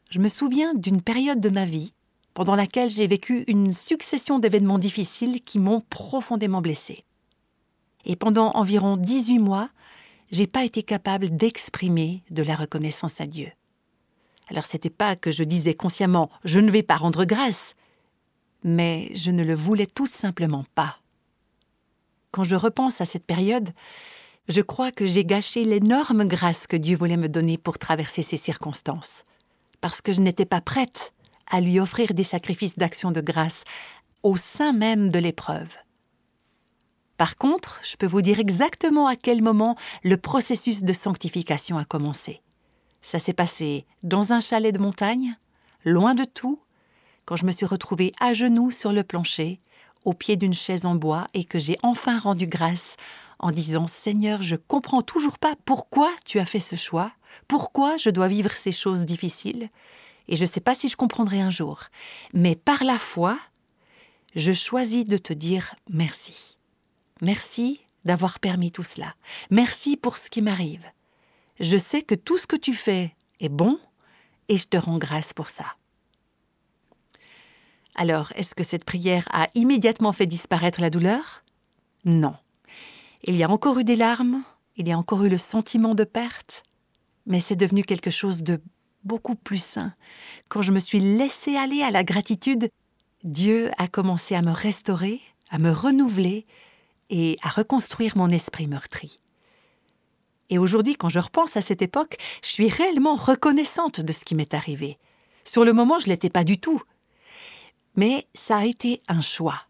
Je 0.10 0.20
me 0.20 0.28
souviens 0.28 0.74
d'une 0.74 1.02
période 1.02 1.40
de 1.40 1.50
ma 1.50 1.66
vie 1.66 1.94
pendant 2.34 2.56
laquelle 2.56 2.90
j'ai 2.90 3.08
vécu 3.08 3.46
une 3.48 3.74
succession 3.74 4.40
d'événements 4.40 4.80
difficiles 4.80 5.42
qui 5.42 5.58
m'ont 5.58 5.82
profondément 5.82 6.62
blessée. 6.62 7.06
Et 8.04 8.18
pendant 8.18 8.52
environ 8.52 8.98
18 8.98 9.40
mois, 9.40 9.70
j'ai 10.32 10.48
pas 10.48 10.66
été 10.66 10.84
capable 10.84 11.36
d'exprimer 11.36 12.24
de 12.30 12.44
la 12.44 12.56
reconnaissance 12.56 13.22
à 13.22 13.26
Dieu. 13.26 13.52
Alors 14.48 14.66
c'était 14.66 14.90
pas 14.90 15.16
que 15.16 15.32
je 15.32 15.44
disais 15.44 15.74
consciemment 15.74 16.30
je 16.44 16.60
ne 16.60 16.70
vais 16.70 16.84
pas 16.84 16.98
rendre 16.98 17.26
grâce, 17.26 17.76
mais 18.64 19.12
je 19.16 19.32
ne 19.32 19.44
le 19.44 19.56
voulais 19.56 19.88
tout 19.88 20.08
simplement 20.08 20.64
pas. 20.76 20.98
quand 22.32 22.44
je 22.44 22.58
repense 22.58 23.00
à 23.00 23.06
cette 23.06 23.26
période, 23.26 23.70
je 24.48 24.62
crois 24.62 24.92
que 24.92 25.08
j'ai 25.08 25.25
gâché 25.25 25.64
l'énorme 25.64 26.28
grâce 26.28 26.68
que 26.68 26.78
Dieu 26.78 26.96
voulait 26.96 27.18
me 27.18 27.30
donner 27.30 27.58
pour 27.58 27.80
traverser 27.80 28.22
ces 28.22 28.38
circonstances, 28.38 29.24
parce 29.82 30.02
que 30.02 30.14
je 30.14 30.22
n'étais 30.22 30.46
pas 30.46 30.62
prête 30.62 31.14
à 31.50 31.62
lui 31.62 31.80
offrir 31.80 32.14
des 32.14 32.24
sacrifices 32.24 32.78
d'action 32.78 33.12
de 33.12 33.22
grâce 33.22 33.64
au 34.24 34.38
sein 34.38 34.74
même 34.74 35.10
de 35.10 35.20
l'épreuve. 35.20 35.78
Par 37.18 37.38
contre, 37.38 37.80
je 37.84 37.96
peux 37.96 38.06
vous 38.06 38.22
dire 38.22 38.40
exactement 38.40 39.08
à 39.08 39.16
quel 39.16 39.42
moment 39.42 39.75
le 40.04 40.18
processus 40.18 40.84
de 40.84 40.94
sanctification 40.94 41.78
a 41.78 41.86
commencé. 41.86 42.42
Ça 43.02 43.20
s'est 43.20 43.34
passé 43.34 43.86
dans 44.04 44.34
un 44.34 44.42
chalet 44.42 44.74
de 44.74 44.80
montagne, 44.80 45.38
loin 45.86 46.14
de 46.14 46.25
tout, 46.25 46.60
quand 47.25 47.36
je 47.36 47.46
me 47.46 47.52
suis 47.52 47.66
retrouvée 47.66 48.12
à 48.20 48.34
genoux 48.34 48.72
sur 48.72 48.92
le 48.92 49.04
plancher, 49.04 49.60
au 50.04 50.14
pied 50.14 50.36
d'une 50.36 50.54
chaise 50.54 50.86
en 50.86 50.96
bois, 50.96 51.28
et 51.34 51.46
que 51.46 51.58
j'ai 51.58 51.78
enfin 51.84 52.20
rendu 52.20 52.48
grâce 52.48 52.96
en 53.39 53.51
disant 53.51 53.88
Seigneur, 53.88 54.42
je 54.42 54.56
comprends 54.56 55.01
toujours 55.01 55.38
pas 55.38 55.56
pourquoi 55.65 56.12
tu 56.25 56.39
as 56.39 56.46
fait 56.46 56.60
ce 56.60 56.75
choix, 56.75 57.12
pourquoi 57.48 57.98
je 57.98 58.10
dois 58.10 58.27
vivre 58.27 58.51
ces 58.51 58.72
choses 58.72 59.06
difficiles, 59.06 59.70
et 60.27 60.36
je 60.36 60.42
ne 60.42 60.50
sais 60.50 60.60
pas 60.60 60.75
si 60.75 60.89
je 60.89 60.96
comprendrai 60.96 61.42
un 61.42 61.50
jour, 61.50 61.84
mais 62.34 62.56
par 62.56 62.84
la 62.84 62.98
foi, 62.98 63.38
je 64.36 64.54
choisis 64.54 65.06
de 65.06 65.18
te 65.18 65.34
dire 65.34 65.75
merci. 65.89 66.58
Merci 67.22 67.80
d'avoir 68.04 68.39
permis 68.39 68.72
tout 68.72 68.84
cela. 68.84 69.15
Merci 69.50 69.98
pour 69.98 70.18
ce 70.18 70.30
qui 70.30 70.42
m'arrive. 70.42 70.86
Je 71.60 71.77
sais 71.77 72.01
que 72.01 72.15
tout 72.15 72.38
ce 72.38 72.48
que 72.48 72.56
tu 72.56 72.74
fais 72.74 73.15
est 73.39 73.50
bon 73.50 73.80
et 74.48 74.58
je 74.58 74.68
te 74.68 74.77
rends 74.77 74.98
grâce 74.98 75.34
pour 75.34 75.50
ça. 75.50 75.65
Alors, 77.96 78.34
est-ce 78.36 78.56
que 78.56 78.63
cette 78.63 78.84
prière 78.84 79.27
a 79.32 79.48
immédiatement 79.56 80.12
fait 80.12 80.27
disparaître 80.27 80.82
la 80.82 80.89
douleur? 80.89 81.44
Non. 82.04 82.36
Il 83.27 83.36
y 83.36 83.44
a 83.44 83.50
encore 83.50 83.79
eu 83.79 83.84
des 83.84 83.96
larmes, 83.96 84.44
il 84.77 84.88
y 84.88 84.91
a 84.91 84.98
encore 85.00 85.24
eu 85.24 85.29
le 85.29 85.39
sentiment 85.39 85.96
de 85.96 86.03
perte, 86.03 86.62
mais 87.25 87.39
c'est 87.39 87.55
devenu 87.55 87.82
quelque 87.82 88.12
chose 88.12 88.44
de 88.44 88.62
beaucoup 89.03 89.34
plus 89.34 89.63
sain. 89.63 89.96
Quand 90.48 90.62
je 90.62 90.72
me 90.72 90.79
suis 90.79 91.00
laissée 91.00 91.58
aller 91.58 91.82
à 91.82 91.89
la 91.89 92.03
gratitude, 92.03 92.70
Dieu 93.24 93.72
a 93.79 93.88
commencé 93.88 94.36
à 94.36 94.44
me 94.44 94.51
restaurer, 94.51 95.22
à 95.50 95.58
me 95.58 95.72
renouveler 95.72 96.46
et 97.10 97.39
à 97.41 97.50
reconstruire 97.50 98.15
mon 98.15 98.29
esprit 98.29 98.67
meurtri. 98.67 99.20
Et 100.51 100.60
aujourd'hui, 100.60 100.96
quand 100.96 101.10
je 101.10 101.17
repense 101.17 101.58
à 101.58 101.62
cette 101.63 101.82
époque, 101.82 102.17
je 102.44 102.50
suis 102.50 102.70
réellement 102.70 103.15
reconnaissante 103.15 104.01
de 104.01 104.13
ce 104.13 104.24
qui 104.24 104.36
m'est 104.36 104.53
arrivé. 104.53 105.00
Sur 105.46 105.65
le 105.65 105.74
moment, 105.74 105.98
je 105.98 106.05
ne 106.05 106.12
l'étais 106.12 106.29
pas 106.29 106.44
du 106.44 106.60
tout. 106.60 106.79
Mais 107.96 108.27
ça 108.36 108.58
a 108.58 108.65
été 108.65 109.01
un 109.08 109.22
choix. 109.22 109.63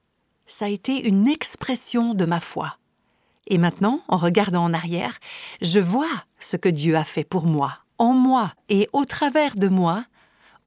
Ça 0.45 0.65
a 0.65 0.69
été 0.69 1.07
une 1.07 1.29
expression 1.29 2.13
de 2.13 2.25
ma 2.25 2.41
foi. 2.41 2.77
Et 3.48 3.58
maintenant, 3.58 4.02
en 4.08 4.18
regardant 4.18 4.64
en 4.64 4.74
arrière, 4.74 5.20
je 5.62 5.80
vois 5.80 6.24
ce 6.40 6.58
que 6.58 6.70
Dieu 6.70 6.96
a 6.96 7.04
fait 7.04 7.24
pour 7.24 7.46
moi, 7.46 7.80
en 7.98 8.14
moi 8.14 8.54
et 8.70 8.90
au 8.94 9.06
travers 9.06 9.56
de 9.56 9.68
moi, 9.68 10.06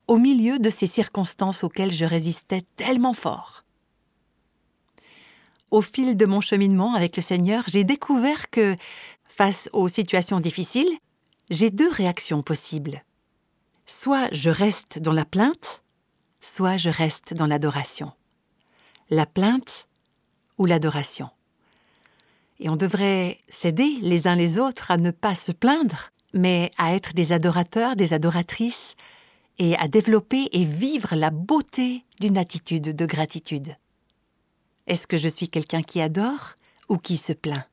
au 0.06 0.16
milieu 0.18 0.58
de 0.58 0.70
ces 0.70 0.86
circonstances 0.86 1.64
auxquelles 1.64 1.92
je 1.92 2.04
résistais 2.04 2.62
tellement 2.76 3.14
fort. 3.14 3.64
Au 5.70 5.82
fil 5.82 6.16
de 6.16 6.24
mon 6.24 6.40
cheminement 6.40 6.94
avec 6.94 7.16
le 7.16 7.22
Seigneur, 7.22 7.64
j'ai 7.66 7.84
découvert 7.84 8.48
que, 8.48 8.74
face 9.26 9.68
aux 9.72 9.88
situations 9.88 10.40
difficiles, 10.40 10.98
j'ai 11.50 11.70
deux 11.70 11.90
réactions 11.90 12.42
possibles. 12.42 13.04
Soit 13.84 14.28
je 14.32 14.50
reste 14.50 14.98
dans 14.98 15.12
la 15.12 15.26
plainte, 15.26 15.82
soit 16.40 16.78
je 16.78 16.88
reste 16.88 17.34
dans 17.34 17.46
l'adoration. 17.46 18.12
La 19.10 19.26
plainte 19.26 19.88
ou 20.56 20.66
l'adoration. 20.66 21.30
Et 22.60 22.68
on 22.68 22.76
devrait 22.76 23.38
s'aider 23.48 23.98
les 24.02 24.26
uns 24.26 24.34
les 24.34 24.58
autres 24.58 24.90
à 24.90 24.96
ne 24.96 25.10
pas 25.10 25.34
se 25.34 25.52
plaindre, 25.52 26.10
mais 26.34 26.70
à 26.76 26.94
être 26.94 27.14
des 27.14 27.32
adorateurs, 27.32 27.96
des 27.96 28.12
adoratrices, 28.14 28.96
et 29.58 29.76
à 29.76 29.88
développer 29.88 30.48
et 30.52 30.64
vivre 30.64 31.14
la 31.16 31.30
beauté 31.30 32.04
d'une 32.20 32.38
attitude 32.38 32.94
de 32.94 33.06
gratitude. 33.06 33.76
Est-ce 34.86 35.06
que 35.06 35.16
je 35.16 35.28
suis 35.28 35.48
quelqu'un 35.48 35.82
qui 35.82 36.00
adore 36.00 36.54
ou 36.88 36.96
qui 36.96 37.16
se 37.16 37.32
plaint? 37.32 37.64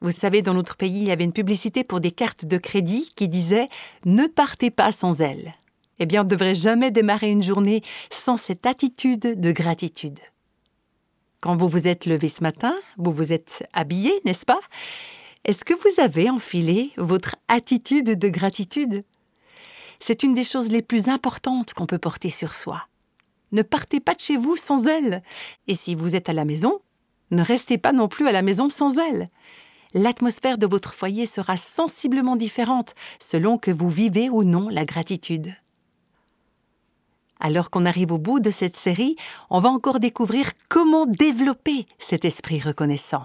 Vous 0.00 0.12
savez, 0.12 0.42
dans 0.42 0.54
notre 0.54 0.76
pays, 0.76 1.00
il 1.00 1.04
y 1.04 1.10
avait 1.10 1.24
une 1.24 1.32
publicité 1.32 1.82
pour 1.82 2.00
des 2.00 2.12
cartes 2.12 2.44
de 2.44 2.58
crédit 2.58 3.12
qui 3.16 3.28
disait 3.28 3.68
Ne 4.04 4.26
partez 4.26 4.70
pas 4.70 4.92
sans 4.92 5.20
elles 5.20 5.54
eh 5.98 6.06
bien, 6.06 6.22
on 6.22 6.24
ne 6.24 6.30
devrait 6.30 6.54
jamais 6.54 6.90
démarrer 6.90 7.30
une 7.30 7.42
journée 7.42 7.82
sans 8.10 8.36
cette 8.36 8.66
attitude 8.66 9.40
de 9.40 9.52
gratitude. 9.52 10.18
Quand 11.40 11.56
vous 11.56 11.68
vous 11.68 11.86
êtes 11.86 12.06
levé 12.06 12.28
ce 12.28 12.42
matin, 12.42 12.74
vous 12.96 13.12
vous 13.12 13.32
êtes 13.32 13.66
habillé, 13.72 14.12
n'est-ce 14.24 14.46
pas? 14.46 14.60
Est-ce 15.44 15.64
que 15.64 15.74
vous 15.74 16.00
avez 16.00 16.30
enfilé 16.30 16.92
votre 16.96 17.36
attitude 17.48 18.18
de 18.18 18.28
gratitude? 18.28 19.04
C'est 20.00 20.22
une 20.22 20.34
des 20.34 20.44
choses 20.44 20.70
les 20.70 20.82
plus 20.82 21.08
importantes 21.08 21.74
qu'on 21.74 21.86
peut 21.86 21.98
porter 21.98 22.30
sur 22.30 22.54
soi. 22.54 22.86
Ne 23.52 23.62
partez 23.62 24.00
pas 24.00 24.14
de 24.14 24.20
chez 24.20 24.36
vous 24.36 24.56
sans 24.56 24.86
elle. 24.86 25.22
Et 25.68 25.74
si 25.74 25.94
vous 25.94 26.16
êtes 26.16 26.28
à 26.28 26.32
la 26.32 26.44
maison, 26.44 26.80
ne 27.30 27.42
restez 27.42 27.78
pas 27.78 27.92
non 27.92 28.08
plus 28.08 28.26
à 28.26 28.32
la 28.32 28.42
maison 28.42 28.70
sans 28.70 28.98
elle. 28.98 29.30
L'atmosphère 29.94 30.58
de 30.58 30.66
votre 30.66 30.94
foyer 30.94 31.26
sera 31.26 31.56
sensiblement 31.56 32.36
différente 32.36 32.92
selon 33.20 33.56
que 33.56 33.70
vous 33.70 33.88
vivez 33.88 34.28
ou 34.28 34.42
non 34.42 34.68
la 34.68 34.84
gratitude. 34.84 35.54
Alors 37.40 37.70
qu'on 37.70 37.84
arrive 37.84 38.12
au 38.12 38.18
bout 38.18 38.40
de 38.40 38.50
cette 38.50 38.76
série, 38.76 39.16
on 39.50 39.60
va 39.60 39.68
encore 39.68 40.00
découvrir 40.00 40.52
comment 40.68 41.06
développer 41.06 41.86
cet 41.98 42.24
esprit 42.24 42.60
reconnaissant. 42.60 43.22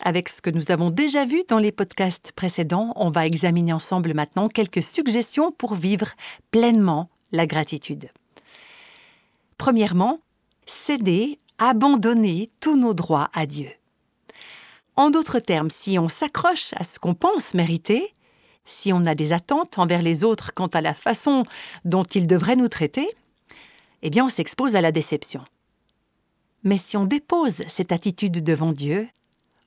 Avec 0.00 0.28
ce 0.28 0.40
que 0.40 0.50
nous 0.50 0.70
avons 0.70 0.90
déjà 0.90 1.24
vu 1.24 1.42
dans 1.48 1.58
les 1.58 1.72
podcasts 1.72 2.32
précédents, 2.32 2.92
on 2.96 3.10
va 3.10 3.26
examiner 3.26 3.72
ensemble 3.72 4.14
maintenant 4.14 4.48
quelques 4.48 4.82
suggestions 4.82 5.52
pour 5.52 5.74
vivre 5.74 6.08
pleinement 6.50 7.10
la 7.32 7.46
gratitude. 7.46 8.10
Premièrement, 9.56 10.20
céder, 10.66 11.38
abandonner 11.58 12.50
tous 12.60 12.76
nos 12.76 12.94
droits 12.94 13.28
à 13.34 13.46
Dieu. 13.46 13.70
En 14.94 15.10
d'autres 15.10 15.40
termes, 15.40 15.70
si 15.70 15.98
on 15.98 16.08
s'accroche 16.08 16.72
à 16.76 16.84
ce 16.84 16.98
qu'on 16.98 17.14
pense 17.14 17.54
mériter, 17.54 18.14
si 18.64 18.92
on 18.92 19.04
a 19.04 19.14
des 19.14 19.32
attentes 19.32 19.78
envers 19.78 20.02
les 20.02 20.24
autres 20.24 20.52
quant 20.54 20.66
à 20.66 20.80
la 20.80 20.94
façon 20.94 21.44
dont 21.84 22.04
ils 22.04 22.26
devraient 22.26 22.56
nous 22.56 22.68
traiter, 22.68 23.08
eh 24.02 24.10
bien 24.10 24.24
on 24.24 24.28
s'expose 24.28 24.76
à 24.76 24.80
la 24.80 24.92
déception. 24.92 25.44
Mais 26.64 26.78
si 26.78 26.96
on 26.96 27.04
dépose 27.04 27.62
cette 27.68 27.92
attitude 27.92 28.42
devant 28.42 28.72
Dieu, 28.72 29.08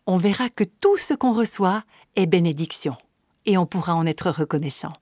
on 0.08 0.18
verra 0.18 0.50
que 0.50 0.64
tout 0.64 0.98
ce 0.98 1.14
qu'on 1.14 1.34
reçoit 1.34 1.84
est 2.16 2.26
bénédiction, 2.26 2.96
et 3.46 3.58
on 3.58 3.66
pourra 3.66 3.96
en 3.96 4.06
être 4.06 4.30
reconnaissant. 4.30 4.94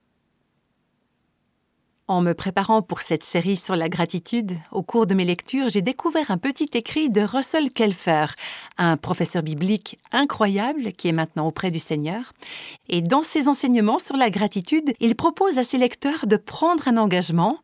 En 2.10 2.22
me 2.22 2.34
préparant 2.34 2.82
pour 2.82 3.02
cette 3.02 3.22
série 3.22 3.56
sur 3.56 3.76
la 3.76 3.88
gratitude, 3.88 4.58
au 4.72 4.82
cours 4.82 5.06
de 5.06 5.14
mes 5.14 5.24
lectures, 5.24 5.68
j'ai 5.68 5.80
découvert 5.80 6.32
un 6.32 6.38
petit 6.38 6.68
écrit 6.74 7.08
de 7.08 7.20
Russell 7.20 7.70
Kelfer, 7.70 8.26
un 8.78 8.96
professeur 8.96 9.44
biblique 9.44 9.96
incroyable 10.10 10.92
qui 10.92 11.06
est 11.06 11.12
maintenant 11.12 11.46
auprès 11.46 11.70
du 11.70 11.78
Seigneur. 11.78 12.32
Et 12.88 13.00
dans 13.00 13.22
ses 13.22 13.46
enseignements 13.46 14.00
sur 14.00 14.16
la 14.16 14.28
gratitude, 14.28 14.92
il 14.98 15.14
propose 15.14 15.56
à 15.56 15.62
ses 15.62 15.78
lecteurs 15.78 16.26
de 16.26 16.36
prendre 16.36 16.88
un 16.88 16.96
engagement 16.96 17.60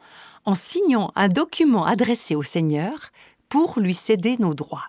en 0.46 0.54
signant 0.54 1.12
un 1.16 1.28
document 1.28 1.84
adressé 1.84 2.34
au 2.34 2.42
Seigneur 2.42 3.10
pour 3.48 3.78
lui 3.78 3.94
céder 3.94 4.36
nos 4.38 4.54
droits. 4.54 4.88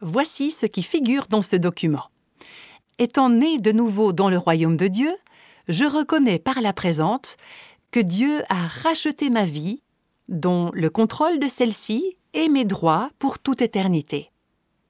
Voici 0.00 0.52
ce 0.52 0.66
qui 0.66 0.82
figure 0.82 1.26
dans 1.28 1.42
ce 1.42 1.56
document. 1.56 2.04
Étant 2.98 3.28
né 3.28 3.58
de 3.58 3.72
nouveau 3.72 4.12
dans 4.12 4.30
le 4.30 4.38
royaume 4.38 4.76
de 4.76 4.88
Dieu, 4.88 5.12
je 5.68 5.84
reconnais 5.84 6.38
par 6.38 6.60
la 6.60 6.72
présente 6.72 7.36
que 7.90 8.00
Dieu 8.00 8.42
a 8.48 8.66
racheté 8.66 9.30
ma 9.30 9.44
vie, 9.44 9.82
dont 10.28 10.70
le 10.72 10.90
contrôle 10.90 11.38
de 11.38 11.48
celle-ci 11.48 12.16
et 12.34 12.48
mes 12.48 12.64
droits 12.64 13.10
pour 13.18 13.38
toute 13.38 13.62
éternité. 13.62 14.30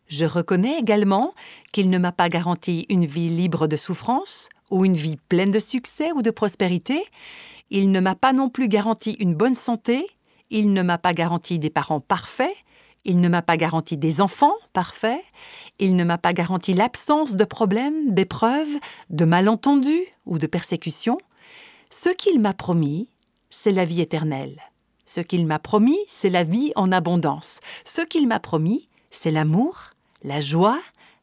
Je 0.08 0.24
reconnais 0.24 0.78
également 0.78 1.34
qu'il 1.72 1.90
ne 1.90 1.98
m'a 1.98 2.12
pas 2.12 2.28
garanti 2.28 2.86
une 2.88 3.06
vie 3.06 3.28
libre 3.28 3.66
de 3.66 3.76
souffrance 3.76 4.48
ou 4.70 4.84
une 4.84 4.96
vie 4.96 5.16
pleine 5.28 5.50
de 5.50 5.58
succès 5.58 6.12
ou 6.12 6.22
de 6.22 6.30
prospérité, 6.30 7.04
il 7.70 7.90
ne 7.90 8.00
m'a 8.00 8.14
pas 8.14 8.32
non 8.32 8.48
plus 8.48 8.68
garanti 8.68 9.12
une 9.20 9.34
bonne 9.34 9.54
santé, 9.54 10.06
il 10.50 10.72
ne 10.72 10.82
m'a 10.82 10.98
pas 10.98 11.12
garanti 11.12 11.58
des 11.58 11.70
parents 11.70 12.00
parfaits, 12.00 12.54
il 13.04 13.20
ne 13.20 13.28
m'a 13.28 13.42
pas 13.42 13.56
garanti 13.56 13.96
des 13.96 14.20
enfants 14.20 14.54
parfaits, 14.72 15.22
il 15.78 15.96
ne 15.96 16.04
m'a 16.04 16.18
pas 16.18 16.32
garanti 16.32 16.74
l'absence 16.74 17.36
de 17.36 17.44
problèmes, 17.44 18.12
d'épreuves, 18.12 18.78
de 19.10 19.24
malentendus 19.24 20.06
ou 20.26 20.38
de 20.38 20.46
persécutions. 20.46 21.18
Ce 21.90 22.10
qu'il 22.10 22.40
m'a 22.40 22.54
promis, 22.54 23.08
c'est 23.50 23.72
la 23.72 23.84
vie 23.84 24.00
éternelle. 24.00 24.60
Ce 25.04 25.20
qu'il 25.20 25.46
m'a 25.46 25.58
promis, 25.58 25.98
c'est 26.06 26.28
la 26.28 26.44
vie 26.44 26.72
en 26.76 26.92
abondance. 26.92 27.60
Ce 27.84 28.02
qu'il 28.02 28.28
m'a 28.28 28.40
promis, 28.40 28.88
c'est 29.10 29.30
l'amour, 29.30 29.90
la 30.22 30.40
joie, 30.40 30.80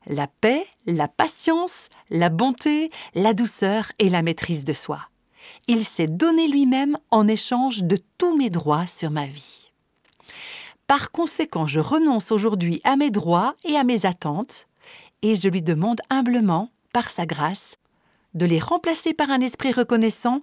la 0.08 0.28
paix, 0.28 0.66
la 0.88 1.08
patience, 1.08 1.90
la 2.10 2.30
bonté, 2.30 2.90
la 3.14 3.34
douceur 3.34 3.92
et 4.00 4.10
la 4.10 4.22
maîtrise 4.22 4.66
de 4.66 4.74
soi 4.74 5.02
il 5.68 5.86
s'est 5.86 6.08
donné 6.08 6.48
lui-même 6.48 6.98
en 7.12 7.28
échange 7.28 7.84
de 7.84 7.98
tous 8.18 8.36
mes 8.38 8.50
droits 8.50 8.88
sur 8.88 9.12
ma 9.12 9.26
vie. 9.26 9.72
Par 10.88 11.12
conséquent, 11.12 11.68
je 11.68 11.80
renonce 11.80 12.32
aujourd'hui 12.32 12.82
à 12.84 12.96
mes 12.96 13.10
droits 13.10 13.56
et 13.64 13.76
à 13.76 13.84
mes 13.84 14.06
attentes, 14.06 14.68
et 15.22 15.36
je 15.36 15.50
lui 15.50 15.62
demande 15.62 16.02
humblement, 16.10 16.70
par 16.94 17.10
sa 17.10 17.26
grâce, 17.26 17.78
de 18.36 18.46
les 18.46 18.60
remplacer 18.60 19.14
par 19.14 19.30
un 19.30 19.42
esprit 19.42 19.72
reconnaissant 19.72 20.42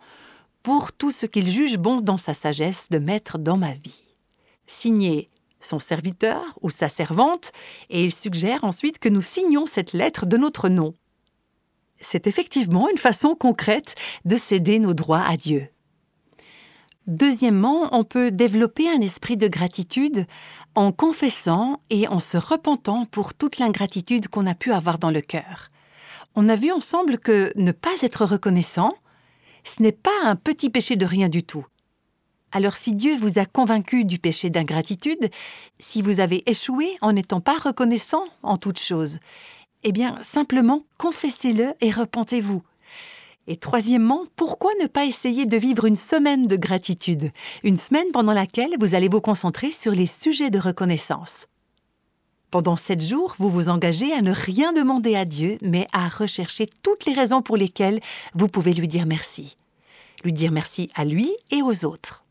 pour 0.63 0.93
tout 0.93 1.11
ce 1.11 1.27
qu'il 1.27 1.51
juge 1.51 1.77
bon 1.77 2.01
dans 2.01 2.17
sa 2.17 2.35
sagesse 2.35 2.89
de 2.91 2.99
mettre 2.99 3.39
dans 3.39 3.57
ma 3.57 3.73
vie. 3.73 4.05
Signé 4.67 5.31
son 5.61 5.79
serviteur 5.79 6.43
ou 6.63 6.71
sa 6.71 6.89
servante, 6.89 7.53
et 7.89 8.05
il 8.05 8.13
suggère 8.13 8.65
ensuite 8.65 8.99
que 8.99 9.09
nous 9.09 9.23
signions 9.23 9.67
cette 9.67 9.93
lettre 9.93 10.27
de 10.27 10.37
notre 10.37 10.69
nom. 10.69 10.95
C'est 12.03 12.27
effectivement 12.27 12.91
une 12.91 12.99
façon 12.99 13.35
concrète 13.35 13.95
de 14.27 14.37
céder 14.37 14.79
nos 14.79 14.93
droits 14.93 15.23
à 15.27 15.37
Dieu. 15.39 15.69
Deuxièmement, 17.07 17.89
on 17.93 18.05
peut 18.05 18.31
développer 18.31 18.89
un 18.89 19.01
esprit 19.01 19.37
de 19.37 19.49
gratitude 19.49 20.27
en 20.75 20.93
confessant 20.93 21.81
et 21.91 22.07
en 22.07 22.21
se 22.21 22.37
repentant 22.37 23.07
pour 23.07 23.35
toute 23.35 23.59
l'ingratitude 23.59 24.29
qu'on 24.29 24.47
a 24.47 24.55
pu 24.55 24.73
avoir 24.73 24.99
dans 24.99 25.11
le 25.11 25.21
cœur. 25.21 25.71
On 26.37 26.49
a 26.49 26.55
vu 26.55 26.71
ensemble 26.71 27.19
que 27.19 27.53
ne 27.57 27.73
pas 27.73 27.95
être 28.03 28.25
reconnaissant, 28.25 28.95
ce 29.65 29.83
n'est 29.83 29.93
pas 29.93 30.11
un 30.23 30.37
petit 30.37 30.71
péché 30.71 30.97
de 30.97 31.07
rien 31.07 31.29
du 31.29 31.43
tout. 31.43 31.67
Alors 32.53 32.77
si 32.77 32.95
Dieu 32.95 33.17
vous 33.17 33.39
a 33.39 33.47
convaincu 33.47 34.05
du 34.05 34.19
péché 34.19 34.51
d'ingratitude, 34.51 35.31
si 35.79 36.03
vous 36.03 36.21
avez 36.21 36.49
échoué 36.49 36.97
en 37.01 37.13
n'étant 37.13 37.41
pas 37.41 37.57
reconnaissant 37.57 38.25
en 38.43 38.59
toute 38.59 38.79
chose, 38.79 39.19
eh 39.85 39.93
bien 39.93 40.19
simplement 40.23 40.85
confessez-le 40.99 41.75
et 41.81 41.91
repentez-vous. 41.91 42.63
Et 43.49 43.57
troisièmement, 43.57 44.25
pourquoi 44.37 44.71
ne 44.81 44.87
pas 44.87 45.05
essayer 45.05 45.47
de 45.47 45.57
vivre 45.57 45.87
une 45.87 45.97
semaine 45.97 46.47
de 46.47 46.57
gratitude, 46.57 47.33
une 47.65 47.77
semaine 47.77 48.11
pendant 48.13 48.33
laquelle 48.33 48.75
vous 48.79 48.95
allez 48.95 49.09
vous 49.09 49.21
concentrer 49.21 49.73
sur 49.73 49.93
les 49.93 50.07
sujets 50.07 50.51
de 50.51 50.61
reconnaissance 50.61 51.49
Pendant 52.53 52.77
sept 52.77 53.03
jours, 53.03 53.35
vous 53.39 53.51
vous 53.51 53.69
engagez 53.69 54.13
à 54.13 54.23
ne 54.23 54.31
rien 54.31 54.73
demander 54.73 55.17
à 55.17 55.25
Dieu, 55.25 55.59
mais 55.61 55.89
à 55.93 56.09
rechercher 56.09 56.69
toutes 56.83 57.05
les 57.05 57.15
raisons 57.15 57.43
pour 57.43 57.57
lesquelles 57.57 58.01
vous 58.35 58.47
pouvez 58.47 58.75
lui 58.75 58.87
dire 58.87 59.07
merci. 59.07 59.57
Lui 60.23 60.33
dire 60.33 60.53
merci 60.53 60.89
à 60.95 61.05
lui 61.05 61.33
et 61.51 61.63
aux 61.63 61.85
autres. 61.85 62.25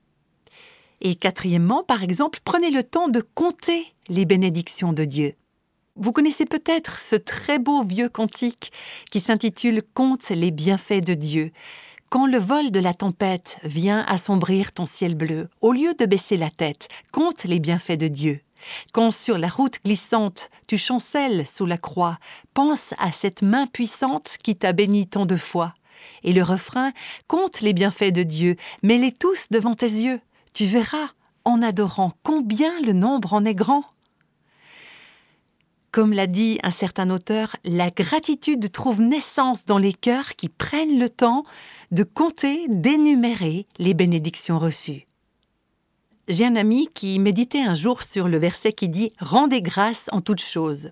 Et 1.01 1.15
quatrièmement, 1.15 1.83
par 1.83 2.03
exemple, 2.03 2.39
prenez 2.45 2.69
le 2.69 2.83
temps 2.83 3.09
de 3.09 3.21
compter 3.35 3.85
les 4.07 4.23
bénédictions 4.23 4.93
de 4.93 5.03
Dieu. 5.03 5.33
Vous 5.97 6.13
connaissez 6.13 6.45
peut-être 6.45 6.99
ce 6.99 7.17
très 7.17 7.59
beau 7.59 7.83
vieux 7.83 8.07
cantique 8.07 8.71
qui 9.11 9.19
s'intitule 9.19 9.81
Compte 9.93 10.29
les 10.29 10.49
bienfaits 10.49 11.03
de 11.03 11.13
Dieu. 11.13 11.51
Quand 12.09 12.25
le 12.27 12.37
vol 12.37 12.71
de 12.71 12.79
la 12.79 12.93
tempête 12.93 13.57
vient 13.63 14.05
assombrir 14.07 14.71
ton 14.71 14.85
ciel 14.85 15.15
bleu, 15.15 15.49
au 15.59 15.73
lieu 15.73 15.93
de 15.93 16.05
baisser 16.05 16.37
la 16.37 16.49
tête, 16.49 16.87
compte 17.11 17.43
les 17.43 17.59
bienfaits 17.59 17.97
de 17.97 18.07
Dieu. 18.07 18.39
Quand 18.93 19.11
sur 19.11 19.37
la 19.37 19.49
route 19.49 19.83
glissante 19.83 20.49
tu 20.65 20.77
chancelles 20.77 21.45
sous 21.45 21.65
la 21.65 21.77
croix, 21.77 22.19
pense 22.53 22.93
à 22.97 23.11
cette 23.11 23.41
main 23.41 23.67
puissante 23.67 24.37
qui 24.41 24.55
t'a 24.55 24.71
béni 24.71 25.07
tant 25.07 25.25
de 25.25 25.35
fois. 25.35 25.73
Et 26.23 26.31
le 26.31 26.41
refrain, 26.41 26.93
compte 27.27 27.59
les 27.59 27.73
bienfaits 27.73 28.13
de 28.13 28.23
Dieu, 28.23 28.55
mets-les 28.81 29.11
tous 29.11 29.47
devant 29.51 29.75
tes 29.75 29.91
yeux. 29.91 30.21
Tu 30.53 30.63
verras, 30.63 31.09
en 31.43 31.61
adorant, 31.61 32.13
combien 32.23 32.79
le 32.79 32.93
nombre 32.93 33.33
en 33.33 33.43
est 33.43 33.55
grand. 33.55 33.83
Comme 35.91 36.13
l'a 36.13 36.27
dit 36.27 36.57
un 36.63 36.71
certain 36.71 37.09
auteur, 37.09 37.57
la 37.65 37.89
gratitude 37.89 38.71
trouve 38.71 39.01
naissance 39.01 39.65
dans 39.65 39.77
les 39.77 39.91
cœurs 39.91 40.37
qui 40.37 40.47
prennent 40.47 40.99
le 40.99 41.09
temps 41.09 41.43
de 41.91 42.03
compter, 42.03 42.65
d'énumérer 42.69 43.67
les 43.77 43.93
bénédictions 43.93 44.57
reçues. 44.57 45.05
J'ai 46.29 46.45
un 46.45 46.55
ami 46.55 46.87
qui 46.93 47.19
méditait 47.19 47.61
un 47.61 47.75
jour 47.75 48.03
sur 48.03 48.29
le 48.29 48.37
verset 48.37 48.71
qui 48.71 48.87
dit 48.87 49.11
Rendez 49.19 49.61
grâce 49.61 50.07
en 50.13 50.21
toutes 50.21 50.41
choses. 50.41 50.91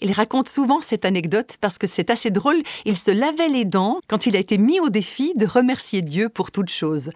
Il 0.00 0.10
raconte 0.10 0.48
souvent 0.48 0.80
cette 0.80 1.04
anecdote 1.04 1.56
parce 1.60 1.78
que 1.78 1.86
c'est 1.86 2.10
assez 2.10 2.30
drôle. 2.32 2.60
Il 2.86 2.96
se 2.96 3.12
lavait 3.12 3.48
les 3.48 3.64
dents 3.64 4.00
quand 4.08 4.26
il 4.26 4.34
a 4.34 4.40
été 4.40 4.58
mis 4.58 4.80
au 4.80 4.88
défi 4.88 5.32
de 5.36 5.46
remercier 5.46 6.02
Dieu 6.02 6.28
pour 6.28 6.50
toutes 6.50 6.70
choses. 6.70 7.10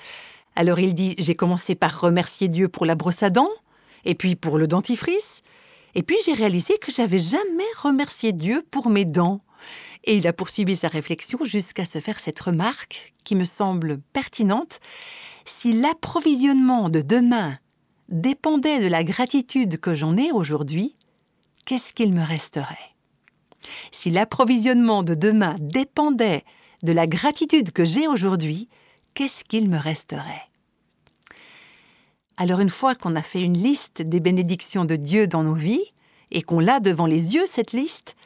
Alors 0.54 0.78
il 0.78 0.94
dit 0.94 1.16
J'ai 1.18 1.35
commencé 1.35 1.75
par 1.75 2.00
remercier 2.00 2.47
Dieu 2.47 2.68
pour 2.68 2.87
la 2.87 2.94
brosse 2.94 3.25
à 3.25 3.30
dents, 3.30 3.50
et 4.04 4.14
puis 4.14 4.37
pour 4.37 4.56
le 4.56 4.68
dentifrice, 4.68 5.42
et 5.95 6.03
puis 6.03 6.17
j'ai 6.25 6.35
réalisé 6.35 6.79
que 6.79 6.93
j'avais 6.93 7.19
jamais 7.19 7.65
remercié 7.81 8.33
Dieu 8.33 8.65
pour 8.71 8.89
mes 8.89 9.05
dents. 9.05 9.43
Et 10.05 10.17
il 10.17 10.27
a 10.27 10.33
poursuivi 10.33 10.75
sa 10.75 10.89
réflexion 10.89 11.45
jusqu'à 11.45 11.85
se 11.85 12.01
faire 12.01 12.19
cette 12.19 12.41
remarque 12.41 13.15
qui 13.25 13.37
me 13.37 13.45
semble 13.45 13.99
pertinente. 14.13 14.81
Si 15.45 15.73
l'approvisionnement 15.73 16.89
de 16.89 17.00
demain 17.00 17.59
dépendait 18.09 18.81
de 18.81 18.89
la 18.89 19.05
gratitude 19.05 19.78
que 19.78 19.95
j'en 19.95 20.17
ai 20.17 20.33
aujourd'hui, 20.33 20.97
qu'est-ce 21.65 21.93
qu'il 21.93 22.13
me 22.13 22.25
resterait? 22.25 22.97
Si 23.93 24.11
l'approvisionnement 24.11 25.02
de 25.02 25.15
demain 25.15 25.57
dépendait 25.61 26.45
de 26.83 26.93
la 26.93 27.07
gratitude 27.07 27.71
que 27.71 27.85
j'ai 27.85 28.09
aujourd'hui, 28.09 28.69
qu'est-ce 29.15 29.45
qu'il 29.45 29.69
me 29.69 29.78
resterait? 29.78 30.49
Alors 32.43 32.59
une 32.59 32.71
fois 32.71 32.97
qu'on 32.97 33.15
a 33.15 33.23
fait 33.23 33.41
une 33.41 33.57
liste 33.57 34.02
des 34.02 34.19
bénédictions 34.19 34.85
de 34.85 34.97
Dieu 34.97 35.28
dans 35.28 35.45
nos 35.45 35.55
vies, 35.55 35.93
et 36.33 36.43
qu'on 36.43 36.59
l'a 36.59 36.81
devant 36.81 37.07
les 37.07 37.37
yeux, 37.37 37.47
cette 37.47 37.71
liste, 37.73 38.17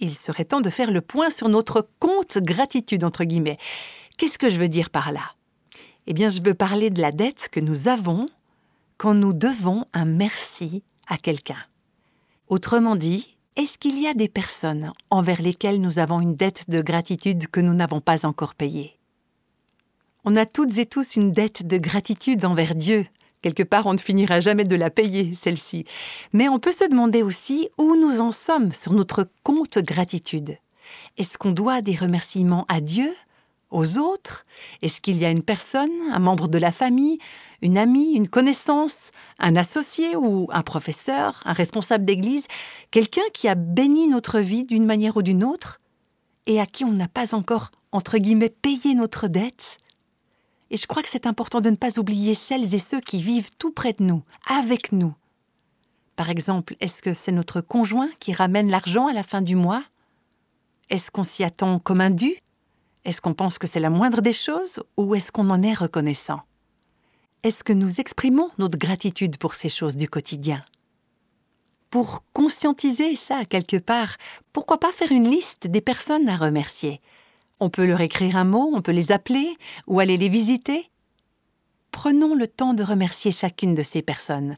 il 0.00 0.12
serait 0.12 0.44
temps 0.44 0.60
de 0.60 0.68
faire 0.68 0.90
le 0.90 1.00
point 1.00 1.30
sur 1.30 1.48
notre 1.48 1.88
compte 1.98 2.36
gratitude, 2.36 3.04
entre 3.04 3.24
guillemets. 3.24 3.56
Qu'est-ce 4.18 4.36
que 4.36 4.50
je 4.50 4.60
veux 4.60 4.68
dire 4.68 4.90
par 4.90 5.12
là? 5.12 5.32
Eh 6.06 6.12
bien, 6.12 6.28
je 6.28 6.42
veux 6.42 6.52
parler 6.52 6.90
de 6.90 7.00
la 7.00 7.10
dette 7.10 7.48
que 7.50 7.58
nous 7.58 7.88
avons 7.88 8.26
quand 8.98 9.14
nous 9.14 9.32
devons 9.32 9.86
un 9.94 10.04
merci 10.04 10.82
à 11.06 11.16
quelqu'un. 11.16 11.64
Autrement 12.48 12.96
dit, 12.96 13.34
est-ce 13.56 13.78
qu'il 13.78 13.98
y 13.98 14.06
a 14.06 14.12
des 14.12 14.28
personnes 14.28 14.92
envers 15.08 15.40
lesquelles 15.40 15.80
nous 15.80 15.98
avons 15.98 16.20
une 16.20 16.36
dette 16.36 16.68
de 16.68 16.82
gratitude 16.82 17.46
que 17.46 17.60
nous 17.60 17.72
n'avons 17.72 18.02
pas 18.02 18.26
encore 18.26 18.56
payée? 18.56 18.98
On 20.26 20.36
a 20.36 20.44
toutes 20.44 20.76
et 20.76 20.84
tous 20.84 21.16
une 21.16 21.32
dette 21.32 21.66
de 21.66 21.78
gratitude 21.78 22.44
envers 22.44 22.74
Dieu, 22.74 23.06
Quelque 23.44 23.62
part, 23.62 23.84
on 23.84 23.92
ne 23.92 23.98
finira 23.98 24.40
jamais 24.40 24.64
de 24.64 24.74
la 24.74 24.88
payer, 24.88 25.34
celle-ci. 25.34 25.84
Mais 26.32 26.48
on 26.48 26.58
peut 26.58 26.72
se 26.72 26.88
demander 26.88 27.22
aussi 27.22 27.68
où 27.76 27.94
nous 27.94 28.22
en 28.22 28.32
sommes 28.32 28.72
sur 28.72 28.94
notre 28.94 29.28
compte 29.42 29.78
gratitude. 29.80 30.56
Est-ce 31.18 31.36
qu'on 31.36 31.50
doit 31.50 31.82
des 31.82 31.94
remerciements 31.94 32.64
à 32.70 32.80
Dieu 32.80 33.14
aux 33.70 33.98
autres? 33.98 34.46
Est-ce 34.80 35.02
qu'il 35.02 35.18
y 35.18 35.26
a 35.26 35.30
une 35.30 35.42
personne, 35.42 35.90
un 36.10 36.20
membre 36.20 36.48
de 36.48 36.56
la 36.56 36.72
famille, 36.72 37.18
une 37.60 37.76
amie, 37.76 38.14
une 38.14 38.28
connaissance, 38.28 39.10
un 39.38 39.56
associé 39.56 40.16
ou 40.16 40.48
un 40.50 40.62
professeur, 40.62 41.42
un 41.44 41.52
responsable 41.52 42.06
d'église, 42.06 42.46
quelqu'un 42.90 43.28
qui 43.34 43.46
a 43.46 43.56
béni 43.56 44.08
notre 44.08 44.40
vie 44.40 44.64
d'une 44.64 44.86
manière 44.86 45.18
ou 45.18 45.22
d'une 45.22 45.44
autre 45.44 45.82
et 46.46 46.62
à 46.62 46.64
qui 46.64 46.82
on 46.82 46.92
n'a 46.92 47.08
pas 47.08 47.34
encore, 47.34 47.72
entre 47.92 48.16
guillemets, 48.16 48.48
payé 48.48 48.94
notre 48.94 49.28
dette? 49.28 49.76
Et 50.70 50.76
je 50.76 50.86
crois 50.86 51.02
que 51.02 51.08
c'est 51.08 51.26
important 51.26 51.60
de 51.60 51.70
ne 51.70 51.76
pas 51.76 51.98
oublier 51.98 52.34
celles 52.34 52.74
et 52.74 52.78
ceux 52.78 53.00
qui 53.00 53.22
vivent 53.22 53.50
tout 53.58 53.72
près 53.72 53.92
de 53.92 54.02
nous, 54.02 54.22
avec 54.48 54.92
nous. 54.92 55.14
Par 56.16 56.30
exemple, 56.30 56.76
est-ce 56.80 57.02
que 57.02 57.14
c'est 57.14 57.32
notre 57.32 57.60
conjoint 57.60 58.10
qui 58.20 58.32
ramène 58.32 58.70
l'argent 58.70 59.08
à 59.08 59.12
la 59.12 59.22
fin 59.22 59.42
du 59.42 59.56
mois? 59.56 59.84
Est-ce 60.90 61.10
qu'on 61.10 61.24
s'y 61.24 61.44
attend 61.44 61.78
comme 61.78 62.00
un 62.00 62.10
dû? 62.10 62.36
Est-ce 63.04 63.20
qu'on 63.20 63.34
pense 63.34 63.58
que 63.58 63.66
c'est 63.66 63.80
la 63.80 63.90
moindre 63.90 64.22
des 64.22 64.32
choses 64.32 64.82
ou 64.96 65.14
est-ce 65.14 65.32
qu'on 65.32 65.50
en 65.50 65.62
est 65.62 65.74
reconnaissant? 65.74 66.40
Est-ce 67.42 67.64
que 67.64 67.72
nous 67.72 68.00
exprimons 68.00 68.50
notre 68.58 68.78
gratitude 68.78 69.36
pour 69.36 69.54
ces 69.54 69.68
choses 69.68 69.96
du 69.96 70.08
quotidien? 70.08 70.64
Pour 71.90 72.24
conscientiser 72.32 73.14
ça 73.16 73.44
quelque 73.44 73.76
part, 73.76 74.16
pourquoi 74.52 74.78
pas 74.78 74.92
faire 74.92 75.12
une 75.12 75.28
liste 75.28 75.66
des 75.66 75.82
personnes 75.82 76.28
à 76.28 76.36
remercier? 76.36 77.00
On 77.64 77.70
peut 77.70 77.86
leur 77.86 78.02
écrire 78.02 78.36
un 78.36 78.44
mot, 78.44 78.70
on 78.74 78.82
peut 78.82 78.92
les 78.92 79.10
appeler 79.10 79.56
ou 79.86 79.98
aller 79.98 80.18
les 80.18 80.28
visiter. 80.28 80.90
Prenons 81.90 82.34
le 82.34 82.46
temps 82.46 82.74
de 82.74 82.82
remercier 82.82 83.32
chacune 83.32 83.74
de 83.74 83.82
ces 83.82 84.02
personnes. 84.02 84.56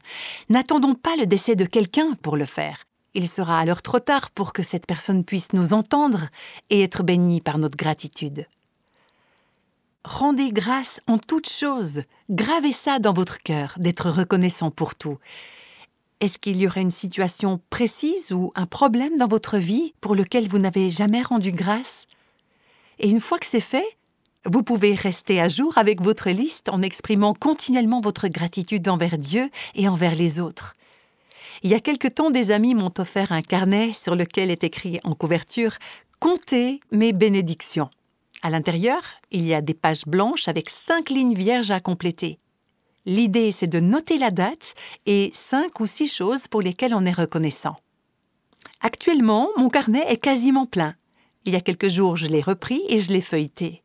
N'attendons 0.49 0.93
pas 0.93 1.15
le 1.15 1.25
décès 1.25 1.55
de 1.55 1.65
quelqu'un 1.65 2.15
pour 2.21 2.35
le 2.35 2.45
faire. 2.45 2.83
Il 3.13 3.29
sera 3.29 3.59
alors 3.59 3.81
trop 3.81 3.99
tard 3.99 4.29
pour 4.31 4.51
que 4.51 4.61
cette 4.61 4.85
personne 4.85 5.23
puisse 5.23 5.53
nous 5.53 5.71
entendre 5.71 6.27
et 6.69 6.83
être 6.83 7.01
bénie 7.03 7.39
par 7.39 7.57
notre 7.57 7.77
gratitude. 7.77 8.45
Rendez 10.03 10.51
grâce 10.51 10.99
en 11.07 11.17
toutes 11.17 11.49
choses. 11.49 12.01
Gravez 12.29 12.73
ça 12.73 12.99
dans 12.99 13.13
votre 13.13 13.37
cœur, 13.37 13.75
d'être 13.77 14.09
reconnaissant 14.09 14.69
pour 14.69 14.95
tout. 14.95 15.17
Est-ce 16.19 16.39
qu'il 16.39 16.57
y 16.57 16.67
aurait 16.67 16.81
une 16.81 16.91
situation 16.91 17.61
précise 17.69 18.33
ou 18.33 18.51
un 18.55 18.65
problème 18.65 19.15
dans 19.17 19.27
votre 19.27 19.57
vie 19.57 19.93
pour 20.01 20.13
lequel 20.13 20.49
vous 20.49 20.59
n'avez 20.59 20.89
jamais 20.89 21.21
rendu 21.21 21.53
grâce? 21.53 22.07
Et 22.99 23.09
une 23.09 23.21
fois 23.21 23.39
que 23.39 23.45
c'est 23.45 23.59
fait, 23.59 23.97
vous 24.45 24.63
pouvez 24.63 24.95
rester 24.95 25.41
à 25.41 25.49
jour 25.49 25.77
avec 25.77 26.01
votre 26.01 26.29
liste 26.29 26.69
en 26.69 26.81
exprimant 26.81 27.33
continuellement 27.33 28.01
votre 28.01 28.27
gratitude 28.27 28.87
envers 28.87 29.17
Dieu 29.17 29.49
et 29.75 29.89
envers 29.89 30.15
les 30.15 30.39
autres. 30.39 30.73
Il 31.63 31.71
y 31.71 31.75
a 31.75 31.79
quelque 31.79 32.07
temps, 32.07 32.31
des 32.31 32.51
amis 32.51 32.75
m'ont 32.75 32.93
offert 32.97 33.31
un 33.31 33.41
carnet 33.41 33.91
sur 33.93 34.15
lequel 34.15 34.51
est 34.51 34.63
écrit 34.63 34.99
en 35.03 35.15
couverture 35.15 35.77
Comptez 36.19 36.79
mes 36.91 37.13
bénédictions. 37.13 37.89
À 38.41 38.49
l'intérieur, 38.49 39.01
il 39.31 39.45
y 39.45 39.53
a 39.53 39.61
des 39.61 39.73
pages 39.73 40.05
blanches 40.05 40.47
avec 40.47 40.69
cinq 40.69 41.09
lignes 41.09 41.33
vierges 41.33 41.71
à 41.71 41.79
compléter. 41.79 42.39
L'idée, 43.05 43.51
c'est 43.51 43.67
de 43.67 43.79
noter 43.79 44.17
la 44.17 44.31
date 44.31 44.75
et 45.05 45.31
cinq 45.33 45.79
ou 45.79 45.85
six 45.85 46.07
choses 46.07 46.47
pour 46.47 46.61
lesquelles 46.61 46.95
on 46.95 47.05
est 47.05 47.11
reconnaissant. 47.11 47.77
Actuellement, 48.81 49.49
mon 49.57 49.69
carnet 49.69 50.05
est 50.07 50.17
quasiment 50.17 50.65
plein. 50.65 50.95
Il 51.47 51.53
y 51.53 51.55
a 51.55 51.61
quelques 51.61 51.87
jours, 51.87 52.17
je 52.17 52.27
l'ai 52.27 52.41
repris 52.41 52.81
et 52.89 52.99
je 52.99 53.09
l'ai 53.09 53.21
feuilleté. 53.21 53.81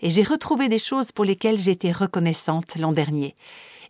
Et 0.00 0.10
j'ai 0.10 0.22
retrouvé 0.22 0.68
des 0.68 0.78
choses 0.78 1.12
pour 1.12 1.24
lesquelles 1.24 1.58
j'étais 1.58 1.90
reconnaissante 1.90 2.76
l'an 2.76 2.92
dernier. 2.92 3.34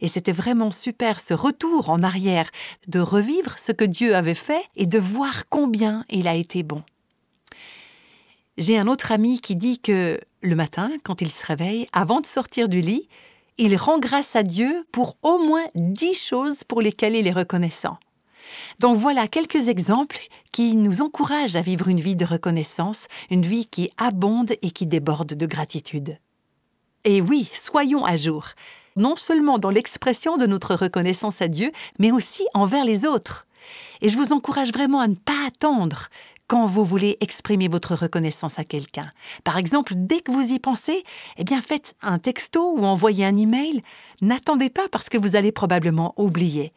Et 0.00 0.06
c'était 0.06 0.30
vraiment 0.30 0.70
super 0.70 1.18
ce 1.18 1.34
retour 1.34 1.90
en 1.90 2.04
arrière, 2.04 2.48
de 2.86 3.00
revivre 3.00 3.58
ce 3.58 3.72
que 3.72 3.84
Dieu 3.84 4.14
avait 4.14 4.34
fait 4.34 4.62
et 4.76 4.86
de 4.86 5.00
voir 5.00 5.48
combien 5.48 6.04
il 6.08 6.28
a 6.28 6.36
été 6.36 6.62
bon. 6.62 6.84
J'ai 8.58 8.78
un 8.78 8.86
autre 8.86 9.10
ami 9.10 9.40
qui 9.40 9.56
dit 9.56 9.80
que 9.80 10.20
le 10.40 10.54
matin, 10.54 10.92
quand 11.02 11.20
il 11.20 11.32
se 11.32 11.44
réveille, 11.44 11.88
avant 11.92 12.20
de 12.20 12.26
sortir 12.26 12.68
du 12.68 12.80
lit, 12.80 13.08
il 13.58 13.74
rend 13.76 13.98
grâce 13.98 14.36
à 14.36 14.44
Dieu 14.44 14.86
pour 14.92 15.16
au 15.22 15.38
moins 15.38 15.64
dix 15.74 16.14
choses 16.14 16.62
pour 16.62 16.80
lesquelles 16.80 17.16
il 17.16 17.26
est 17.26 17.32
reconnaissant. 17.32 17.98
Donc 18.78 18.96
voilà 18.96 19.28
quelques 19.28 19.68
exemples 19.68 20.18
qui 20.52 20.76
nous 20.76 21.02
encouragent 21.02 21.56
à 21.56 21.60
vivre 21.60 21.88
une 21.88 22.00
vie 22.00 22.16
de 22.16 22.24
reconnaissance, 22.24 23.08
une 23.30 23.42
vie 23.42 23.66
qui 23.66 23.90
abonde 23.96 24.52
et 24.62 24.70
qui 24.70 24.86
déborde 24.86 25.34
de 25.34 25.46
gratitude. 25.46 26.18
Et 27.04 27.20
oui, 27.20 27.48
soyons 27.52 28.04
à 28.04 28.16
jour, 28.16 28.48
non 28.96 29.16
seulement 29.16 29.58
dans 29.58 29.70
l'expression 29.70 30.36
de 30.36 30.46
notre 30.46 30.74
reconnaissance 30.74 31.40
à 31.40 31.48
Dieu, 31.48 31.70
mais 31.98 32.10
aussi 32.10 32.44
envers 32.54 32.84
les 32.84 33.06
autres. 33.06 33.46
Et 34.00 34.08
je 34.08 34.16
vous 34.16 34.32
encourage 34.32 34.72
vraiment 34.72 35.00
à 35.00 35.08
ne 35.08 35.14
pas 35.14 35.46
attendre 35.46 36.08
quand 36.48 36.66
vous 36.66 36.84
voulez 36.84 37.16
exprimer 37.20 37.68
votre 37.68 37.94
reconnaissance 37.94 38.58
à 38.58 38.64
quelqu'un. 38.64 39.10
Par 39.44 39.58
exemple, 39.58 39.94
dès 39.96 40.20
que 40.20 40.30
vous 40.30 40.52
y 40.52 40.58
pensez, 40.58 41.04
eh 41.38 41.44
bien 41.44 41.60
faites 41.60 41.96
un 42.02 42.18
texto 42.18 42.74
ou 42.76 42.84
envoyez 42.84 43.24
un 43.24 43.36
email. 43.36 43.82
N'attendez 44.20 44.70
pas 44.70 44.88
parce 44.90 45.08
que 45.08 45.18
vous 45.18 45.36
allez 45.36 45.52
probablement 45.52 46.14
oublier. 46.16 46.72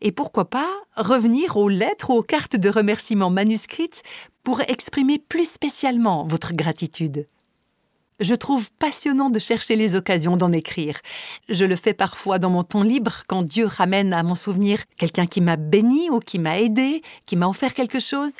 Et 0.00 0.12
pourquoi 0.12 0.48
pas 0.48 0.68
revenir 0.96 1.56
aux 1.56 1.68
lettres 1.68 2.10
ou 2.10 2.14
aux 2.14 2.22
cartes 2.22 2.56
de 2.56 2.68
remerciement 2.68 3.30
manuscrites 3.30 4.02
pour 4.42 4.60
exprimer 4.62 5.18
plus 5.18 5.48
spécialement 5.48 6.24
votre 6.24 6.54
gratitude. 6.54 7.26
Je 8.20 8.34
trouve 8.34 8.70
passionnant 8.80 9.30
de 9.30 9.38
chercher 9.38 9.76
les 9.76 9.94
occasions 9.94 10.36
d'en 10.36 10.50
écrire. 10.50 10.98
Je 11.48 11.64
le 11.64 11.76
fais 11.76 11.94
parfois 11.94 12.40
dans 12.40 12.50
mon 12.50 12.64
temps 12.64 12.82
libre 12.82 13.22
quand 13.28 13.42
Dieu 13.42 13.66
ramène 13.66 14.12
à 14.12 14.24
mon 14.24 14.34
souvenir 14.34 14.82
quelqu'un 14.96 15.26
qui 15.26 15.40
m'a 15.40 15.54
béni 15.54 16.10
ou 16.10 16.18
qui 16.18 16.40
m'a 16.40 16.58
aidé, 16.58 17.02
qui 17.26 17.36
m'a 17.36 17.46
offert 17.46 17.74
quelque 17.74 18.00
chose. 18.00 18.32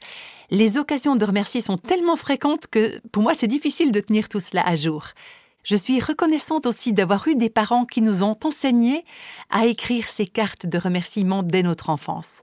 Les 0.50 0.78
occasions 0.78 1.14
de 1.14 1.24
remercier 1.24 1.60
sont 1.60 1.76
tellement 1.76 2.16
fréquentes 2.16 2.66
que 2.66 2.98
pour 3.12 3.22
moi 3.22 3.34
c'est 3.34 3.46
difficile 3.46 3.92
de 3.92 4.00
tenir 4.00 4.28
tout 4.28 4.40
cela 4.40 4.66
à 4.66 4.74
jour. 4.74 5.08
Je 5.68 5.76
suis 5.76 6.00
reconnaissante 6.00 6.64
aussi 6.64 6.94
d'avoir 6.94 7.28
eu 7.28 7.34
des 7.34 7.50
parents 7.50 7.84
qui 7.84 8.00
nous 8.00 8.22
ont 8.22 8.34
enseigné 8.42 9.04
à 9.50 9.66
écrire 9.66 10.08
ces 10.08 10.24
cartes 10.24 10.64
de 10.64 10.78
remerciement 10.78 11.42
dès 11.42 11.62
notre 11.62 11.90
enfance. 11.90 12.40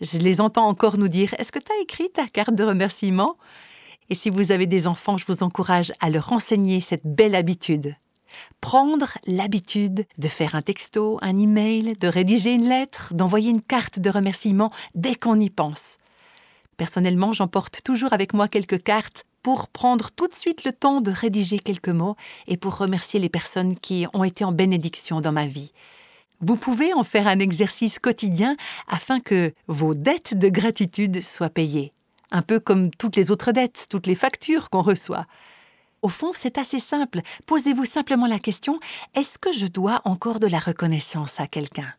Je 0.00 0.18
les 0.18 0.40
entends 0.40 0.68
encore 0.68 0.96
nous 0.96 1.08
dire 1.08 1.34
Est-ce 1.38 1.50
que 1.50 1.58
tu 1.58 1.72
as 1.72 1.82
écrit 1.82 2.08
ta 2.08 2.28
carte 2.28 2.54
de 2.54 2.62
remerciement? 2.62 3.34
Et 4.10 4.14
si 4.14 4.30
vous 4.30 4.52
avez 4.52 4.68
des 4.68 4.86
enfants, 4.86 5.16
je 5.16 5.26
vous 5.26 5.42
encourage 5.42 5.92
à 5.98 6.08
leur 6.08 6.32
enseigner 6.32 6.80
cette 6.80 7.04
belle 7.04 7.34
habitude. 7.34 7.96
Prendre 8.60 9.18
l'habitude 9.26 10.06
de 10.16 10.28
faire 10.28 10.54
un 10.54 10.62
texto, 10.62 11.18
un 11.20 11.36
email, 11.36 11.94
de 12.00 12.06
rédiger 12.06 12.52
une 12.52 12.68
lettre, 12.68 13.12
d'envoyer 13.12 13.50
une 13.50 13.60
carte 13.60 13.98
de 13.98 14.08
remerciement 14.08 14.70
dès 14.94 15.16
qu'on 15.16 15.40
y 15.40 15.50
pense. 15.50 15.98
Personnellement, 16.76 17.32
j'emporte 17.32 17.82
toujours 17.82 18.12
avec 18.12 18.34
moi 18.34 18.46
quelques 18.46 18.80
cartes 18.84 19.24
pour 19.48 19.68
prendre 19.68 20.10
tout 20.10 20.28
de 20.28 20.34
suite 20.34 20.64
le 20.64 20.74
temps 20.74 21.00
de 21.00 21.10
rédiger 21.10 21.58
quelques 21.58 21.88
mots 21.88 22.16
et 22.48 22.58
pour 22.58 22.76
remercier 22.76 23.18
les 23.18 23.30
personnes 23.30 23.78
qui 23.78 24.04
ont 24.12 24.22
été 24.22 24.44
en 24.44 24.52
bénédiction 24.52 25.22
dans 25.22 25.32
ma 25.32 25.46
vie. 25.46 25.72
Vous 26.42 26.56
pouvez 26.56 26.92
en 26.92 27.02
faire 27.02 27.26
un 27.26 27.38
exercice 27.38 27.98
quotidien 27.98 28.58
afin 28.88 29.20
que 29.20 29.54
vos 29.66 29.94
dettes 29.94 30.36
de 30.36 30.50
gratitude 30.50 31.22
soient 31.22 31.48
payées 31.48 31.94
un 32.30 32.42
peu 32.42 32.60
comme 32.60 32.90
toutes 32.90 33.16
les 33.16 33.30
autres 33.30 33.52
dettes, 33.52 33.86
toutes 33.88 34.06
les 34.06 34.14
factures 34.14 34.68
qu'on 34.68 34.82
reçoit. 34.82 35.24
Au 36.02 36.10
fond, 36.10 36.32
c'est 36.38 36.58
assez 36.58 36.78
simple. 36.78 37.22
Posez-vous 37.46 37.86
simplement 37.86 38.26
la 38.26 38.40
question 38.40 38.78
est-ce 39.14 39.38
que 39.38 39.54
je 39.54 39.64
dois 39.64 40.02
encore 40.04 40.40
de 40.40 40.46
la 40.46 40.58
reconnaissance 40.58 41.40
à 41.40 41.46
quelqu'un? 41.46 41.94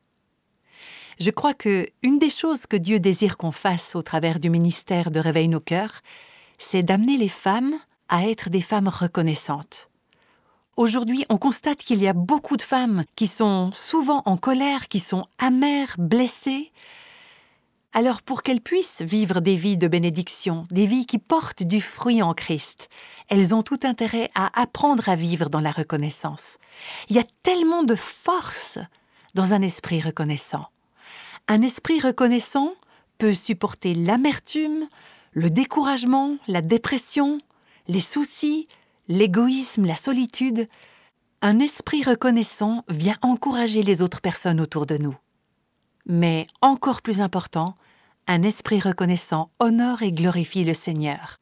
Je 1.20 1.32
crois 1.32 1.56
que 1.56 1.88
une 2.04 2.20
des 2.20 2.30
choses 2.30 2.68
que 2.68 2.78
Dieu 2.78 3.00
désire 3.00 3.38
qu'on 3.38 3.52
fasse 3.52 3.96
au 3.96 4.04
travers 4.04 4.38
du 4.38 4.52
ministère 4.52 5.10
de 5.10 5.20
Réveil 5.20 5.48
nos 5.48 5.60
cœurs, 5.60 6.04
c'est 6.60 6.84
d'amener 6.84 7.17
les 7.17 7.30
femmes 7.30 7.74
à 8.08 8.28
être 8.28 8.52
des 8.52 8.62
femmes 8.62 8.88
reconnaissantes. 8.88 9.89
Aujourd'hui, 10.78 11.26
on 11.30 11.38
constate 11.38 11.80
qu'il 11.80 12.02
y 12.02 12.08
a 12.08 12.13
beaucoup 12.13 12.56
de 12.56 12.62
femmes 12.62 13.04
qui 13.15 13.28
sont 13.28 13.72
souvent 13.74 14.22
en 14.26 14.38
colère, 14.38 14.88
qui 14.88 15.00
sont 15.00 15.26
amères, 15.38 15.95
blessées, 15.98 16.72
alors 17.91 18.22
pour 18.22 18.43
qu'elles 18.43 18.62
puissent 18.62 19.02
vivre 19.02 19.41
des 19.41 19.56
vies 19.56 19.78
de 19.78 19.88
bénédiction, 19.88 20.67
des 20.69 20.86
vies 20.86 21.08
qui 21.08 21.17
portent 21.17 21.63
du 21.63 21.82
fruit 21.82 22.22
en 22.22 22.36
Christ, 22.36 22.88
elles 23.30 23.56
ont 23.56 23.63
tout 23.63 23.80
intérêt 23.84 24.30
à 24.36 24.62
apprendre 24.62 25.10
à 25.10 25.15
vivre 25.15 25.50
dans 25.50 25.60
la 25.60 25.72
reconnaissance. 25.72 26.60
Il 27.10 27.15
y 27.15 27.19
a 27.19 27.26
tellement 27.41 27.84
de 27.84 27.95
force 27.95 28.78
dans 29.34 29.54
un 29.54 29.62
esprit 29.63 30.02
reconnaissant. 30.02 30.67
Un 31.48 31.63
esprit 31.63 32.00
reconnaissant 32.00 32.74
peut 33.17 33.34
supporter 33.34 33.95
l'amertume, 33.95 34.88
le 35.32 35.50
découragement, 35.50 36.38
la 36.48 36.62
dépression, 36.62 37.39
les 37.88 38.00
soucis, 38.00 38.68
l'égoïsme, 39.08 39.86
la 39.86 39.96
solitude. 39.96 40.68
Un 41.42 41.60
esprit 41.60 42.04
reconnaissant 42.04 42.84
vient 42.89 43.18
encourager 43.22 43.84
les 43.84 44.02
autres 44.02 44.22
personnes 44.22 44.60
autour 44.60 44.86
de 44.86 44.98
nous. 44.98 45.15
Mais 46.06 46.48
encore 46.62 47.02
plus 47.02 47.22
important, 47.22 47.76
un 48.28 48.44
esprit 48.44 48.80
reconnaissant 48.80 49.50
honore 49.60 50.02
et 50.02 50.12
glorifie 50.12 50.63
le 50.63 50.74
Seigneur. 50.74 51.38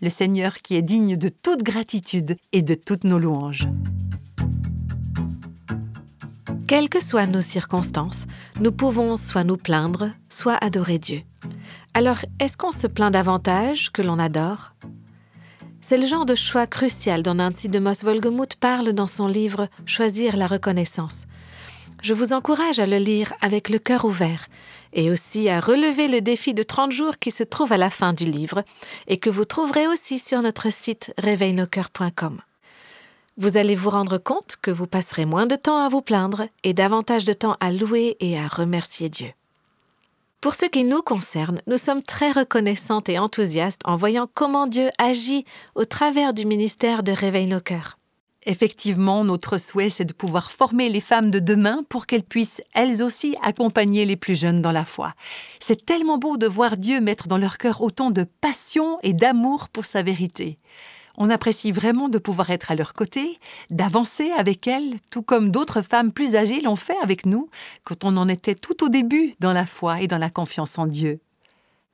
Le 0.00 0.10
Seigneur 0.10 0.58
qui 0.58 0.76
est 0.76 0.82
digne 0.82 1.16
de 1.16 1.28
toute 1.28 1.62
gratitude 1.62 2.36
et 2.52 2.62
de 2.62 2.74
toutes 2.74 3.04
nos 3.04 3.18
louanges. 3.18 3.68
Quelles 6.66 6.88
que 6.90 7.02
soient 7.02 7.26
nos 7.26 7.40
circonstances, 7.40 8.26
nous 8.60 8.72
pouvons 8.72 9.16
soit 9.16 9.42
nous 9.42 9.56
plaindre, 9.56 10.10
soit 10.28 10.56
adorer 10.62 10.98
Dieu. 10.98 11.22
Alors, 11.98 12.18
est-ce 12.38 12.56
qu'on 12.56 12.70
se 12.70 12.86
plaint 12.86 13.12
davantage 13.12 13.90
que 13.90 14.02
l'on 14.02 14.20
adore? 14.20 14.70
C'est 15.80 15.98
le 15.98 16.06
genre 16.06 16.26
de 16.26 16.36
choix 16.36 16.68
crucial 16.68 17.24
dont 17.24 17.34
Nancy 17.34 17.68
de 17.68 17.80
Moss-Volgemuth 17.80 18.54
parle 18.54 18.92
dans 18.92 19.08
son 19.08 19.26
livre 19.26 19.66
Choisir 19.84 20.36
la 20.36 20.46
reconnaissance. 20.46 21.26
Je 22.00 22.14
vous 22.14 22.32
encourage 22.32 22.78
à 22.78 22.86
le 22.86 22.98
lire 22.98 23.32
avec 23.40 23.68
le 23.68 23.80
cœur 23.80 24.04
ouvert 24.04 24.46
et 24.92 25.10
aussi 25.10 25.48
à 25.48 25.58
relever 25.58 26.06
le 26.06 26.20
défi 26.20 26.54
de 26.54 26.62
30 26.62 26.92
jours 26.92 27.18
qui 27.18 27.32
se 27.32 27.42
trouve 27.42 27.72
à 27.72 27.76
la 27.78 27.90
fin 27.90 28.12
du 28.12 28.26
livre 28.26 28.62
et 29.08 29.18
que 29.18 29.28
vous 29.28 29.44
trouverez 29.44 29.88
aussi 29.88 30.20
sur 30.20 30.40
notre 30.40 30.72
site 30.72 31.12
réveilnoscoeurs.com. 31.18 32.40
Vous 33.38 33.56
allez 33.56 33.74
vous 33.74 33.90
rendre 33.90 34.18
compte 34.18 34.54
que 34.62 34.70
vous 34.70 34.86
passerez 34.86 35.26
moins 35.26 35.46
de 35.46 35.56
temps 35.56 35.84
à 35.84 35.88
vous 35.88 36.02
plaindre 36.02 36.46
et 36.62 36.74
davantage 36.74 37.24
de 37.24 37.32
temps 37.32 37.56
à 37.58 37.72
louer 37.72 38.16
et 38.20 38.38
à 38.38 38.46
remercier 38.46 39.08
Dieu. 39.08 39.32
Pour 40.40 40.54
ce 40.54 40.66
qui 40.66 40.84
nous 40.84 41.02
concerne, 41.02 41.60
nous 41.66 41.78
sommes 41.78 42.02
très 42.02 42.30
reconnaissantes 42.30 43.08
et 43.08 43.18
enthousiastes 43.18 43.80
en 43.84 43.96
voyant 43.96 44.28
comment 44.32 44.68
Dieu 44.68 44.88
agit 44.96 45.44
au 45.74 45.84
travers 45.84 46.32
du 46.32 46.46
ministère 46.46 47.02
de 47.02 47.10
Réveil 47.10 47.46
nos 47.46 47.60
cœurs. 47.60 47.98
Effectivement, 48.46 49.24
notre 49.24 49.58
souhait, 49.58 49.90
c'est 49.90 50.04
de 50.04 50.12
pouvoir 50.12 50.52
former 50.52 50.90
les 50.90 51.00
femmes 51.00 51.32
de 51.32 51.40
demain 51.40 51.82
pour 51.88 52.06
qu'elles 52.06 52.22
puissent, 52.22 52.62
elles 52.72 53.02
aussi, 53.02 53.34
accompagner 53.42 54.04
les 54.04 54.14
plus 54.14 54.38
jeunes 54.38 54.62
dans 54.62 54.70
la 54.70 54.84
foi. 54.84 55.14
C'est 55.58 55.84
tellement 55.84 56.18
beau 56.18 56.36
de 56.36 56.46
voir 56.46 56.76
Dieu 56.76 57.00
mettre 57.00 57.26
dans 57.26 57.36
leur 57.36 57.58
cœur 57.58 57.80
autant 57.80 58.12
de 58.12 58.22
passion 58.40 58.98
et 59.02 59.14
d'amour 59.14 59.68
pour 59.68 59.86
sa 59.86 60.04
vérité. 60.04 60.60
On 61.20 61.30
apprécie 61.30 61.72
vraiment 61.72 62.08
de 62.08 62.18
pouvoir 62.18 62.50
être 62.50 62.70
à 62.70 62.76
leur 62.76 62.94
côté, 62.94 63.40
d'avancer 63.70 64.30
avec 64.38 64.68
elles, 64.68 64.94
tout 65.10 65.22
comme 65.22 65.50
d'autres 65.50 65.82
femmes 65.82 66.12
plus 66.12 66.36
âgées 66.36 66.60
l'ont 66.60 66.76
fait 66.76 66.96
avec 67.02 67.26
nous 67.26 67.50
quand 67.82 68.04
on 68.04 68.16
en 68.16 68.28
était 68.28 68.54
tout 68.54 68.84
au 68.84 68.88
début 68.88 69.34
dans 69.40 69.52
la 69.52 69.66
foi 69.66 70.00
et 70.00 70.06
dans 70.06 70.16
la 70.16 70.30
confiance 70.30 70.78
en 70.78 70.86
Dieu. 70.86 71.18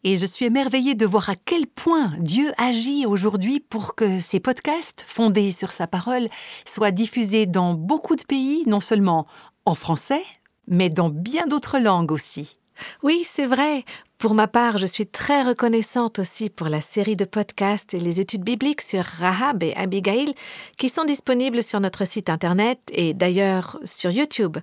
Et 0.06 0.16
je 0.16 0.26
suis 0.26 0.44
émerveillée 0.44 0.94
de 0.94 1.06
voir 1.06 1.30
à 1.30 1.36
quel 1.36 1.66
point 1.66 2.12
Dieu 2.18 2.52
agit 2.58 3.06
aujourd'hui 3.06 3.60
pour 3.60 3.94
que 3.94 4.20
ces 4.20 4.40
podcasts, 4.40 5.02
fondés 5.08 5.52
sur 5.52 5.72
sa 5.72 5.86
parole, 5.86 6.28
soient 6.66 6.90
diffusés 6.90 7.46
dans 7.46 7.72
beaucoup 7.72 8.16
de 8.16 8.24
pays, 8.24 8.64
non 8.66 8.80
seulement 8.80 9.26
en 9.64 9.74
français, 9.74 10.22
mais 10.68 10.90
dans 10.90 11.08
bien 11.08 11.46
d'autres 11.46 11.78
langues 11.78 12.12
aussi. 12.12 12.58
Oui, 13.02 13.22
c'est 13.24 13.46
vrai. 13.46 13.84
Pour 14.18 14.34
ma 14.34 14.48
part, 14.48 14.78
je 14.78 14.86
suis 14.86 15.06
très 15.06 15.42
reconnaissante 15.42 16.18
aussi 16.18 16.48
pour 16.48 16.68
la 16.68 16.80
série 16.80 17.16
de 17.16 17.24
podcasts 17.24 17.94
et 17.94 18.00
les 18.00 18.20
études 18.20 18.42
bibliques 18.42 18.80
sur 18.80 19.04
Rahab 19.04 19.62
et 19.62 19.74
Abigail 19.76 20.34
qui 20.78 20.88
sont 20.88 21.04
disponibles 21.04 21.62
sur 21.62 21.80
notre 21.80 22.06
site 22.06 22.30
internet 22.30 22.78
et 22.92 23.12
d'ailleurs 23.12 23.78
sur 23.84 24.10
YouTube. 24.10 24.56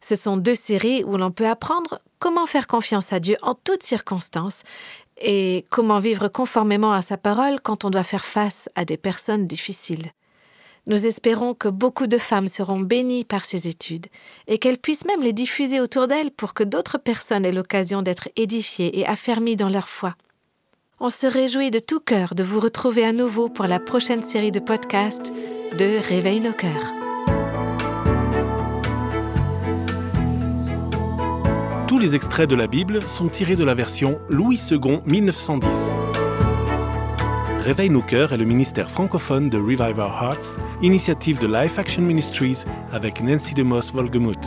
Ce 0.00 0.16
sont 0.16 0.36
deux 0.36 0.54
séries 0.54 1.02
où 1.02 1.16
l'on 1.16 1.30
peut 1.30 1.48
apprendre 1.48 1.98
comment 2.18 2.46
faire 2.46 2.66
confiance 2.66 3.12
à 3.12 3.20
Dieu 3.20 3.36
en 3.42 3.54
toutes 3.54 3.82
circonstances 3.82 4.62
et 5.20 5.64
comment 5.70 5.98
vivre 5.98 6.28
conformément 6.28 6.92
à 6.92 7.02
sa 7.02 7.16
parole 7.16 7.60
quand 7.60 7.84
on 7.84 7.90
doit 7.90 8.02
faire 8.02 8.24
face 8.24 8.68
à 8.74 8.84
des 8.84 8.98
personnes 8.98 9.46
difficiles. 9.46 10.12
Nous 10.86 11.06
espérons 11.06 11.54
que 11.54 11.68
beaucoup 11.68 12.06
de 12.06 12.18
femmes 12.18 12.46
seront 12.46 12.80
bénies 12.80 13.24
par 13.24 13.46
ces 13.46 13.68
études 13.68 14.06
et 14.46 14.58
qu'elles 14.58 14.78
puissent 14.78 15.06
même 15.06 15.22
les 15.22 15.32
diffuser 15.32 15.80
autour 15.80 16.08
d'elles 16.08 16.30
pour 16.30 16.52
que 16.52 16.62
d'autres 16.62 16.98
personnes 16.98 17.46
aient 17.46 17.52
l'occasion 17.52 18.02
d'être 18.02 18.28
édifiées 18.36 18.98
et 18.98 19.06
affermies 19.06 19.56
dans 19.56 19.70
leur 19.70 19.88
foi. 19.88 20.14
On 21.00 21.08
se 21.08 21.26
réjouit 21.26 21.70
de 21.70 21.78
tout 21.78 22.00
cœur 22.00 22.34
de 22.34 22.42
vous 22.42 22.60
retrouver 22.60 23.04
à 23.04 23.12
nouveau 23.12 23.48
pour 23.48 23.66
la 23.66 23.80
prochaine 23.80 24.22
série 24.22 24.50
de 24.50 24.60
podcasts 24.60 25.32
de 25.78 25.98
Réveille 26.06 26.40
nos 26.40 26.52
cœurs. 26.52 26.92
Tous 31.88 31.98
les 31.98 32.14
extraits 32.14 32.48
de 32.48 32.56
la 32.56 32.66
Bible 32.66 33.06
sont 33.08 33.28
tirés 33.28 33.56
de 33.56 33.64
la 33.64 33.74
version 33.74 34.18
Louis 34.28 34.60
II 34.70 35.00
1910. 35.06 36.03
Réveille 37.64 37.88
nos 37.88 38.02
cœurs 38.02 38.34
est 38.34 38.36
le 38.36 38.44
ministère 38.44 38.90
francophone 38.90 39.48
de 39.48 39.56
Revive 39.56 39.98
Our 39.98 40.22
Hearts, 40.22 40.60
initiative 40.82 41.38
de 41.40 41.46
Life 41.46 41.78
Action 41.78 42.02
Ministries 42.02 42.58
avec 42.92 43.22
Nancy 43.22 43.54
DeMoss 43.54 43.90
Volgemuth. 43.90 44.46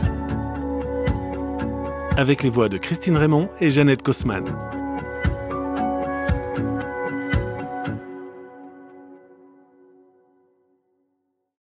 Avec 2.16 2.44
les 2.44 2.48
voix 2.48 2.68
de 2.68 2.78
Christine 2.78 3.16
Raymond 3.16 3.48
et 3.58 3.70
Jeannette 3.70 4.04
Kosman. 4.04 4.44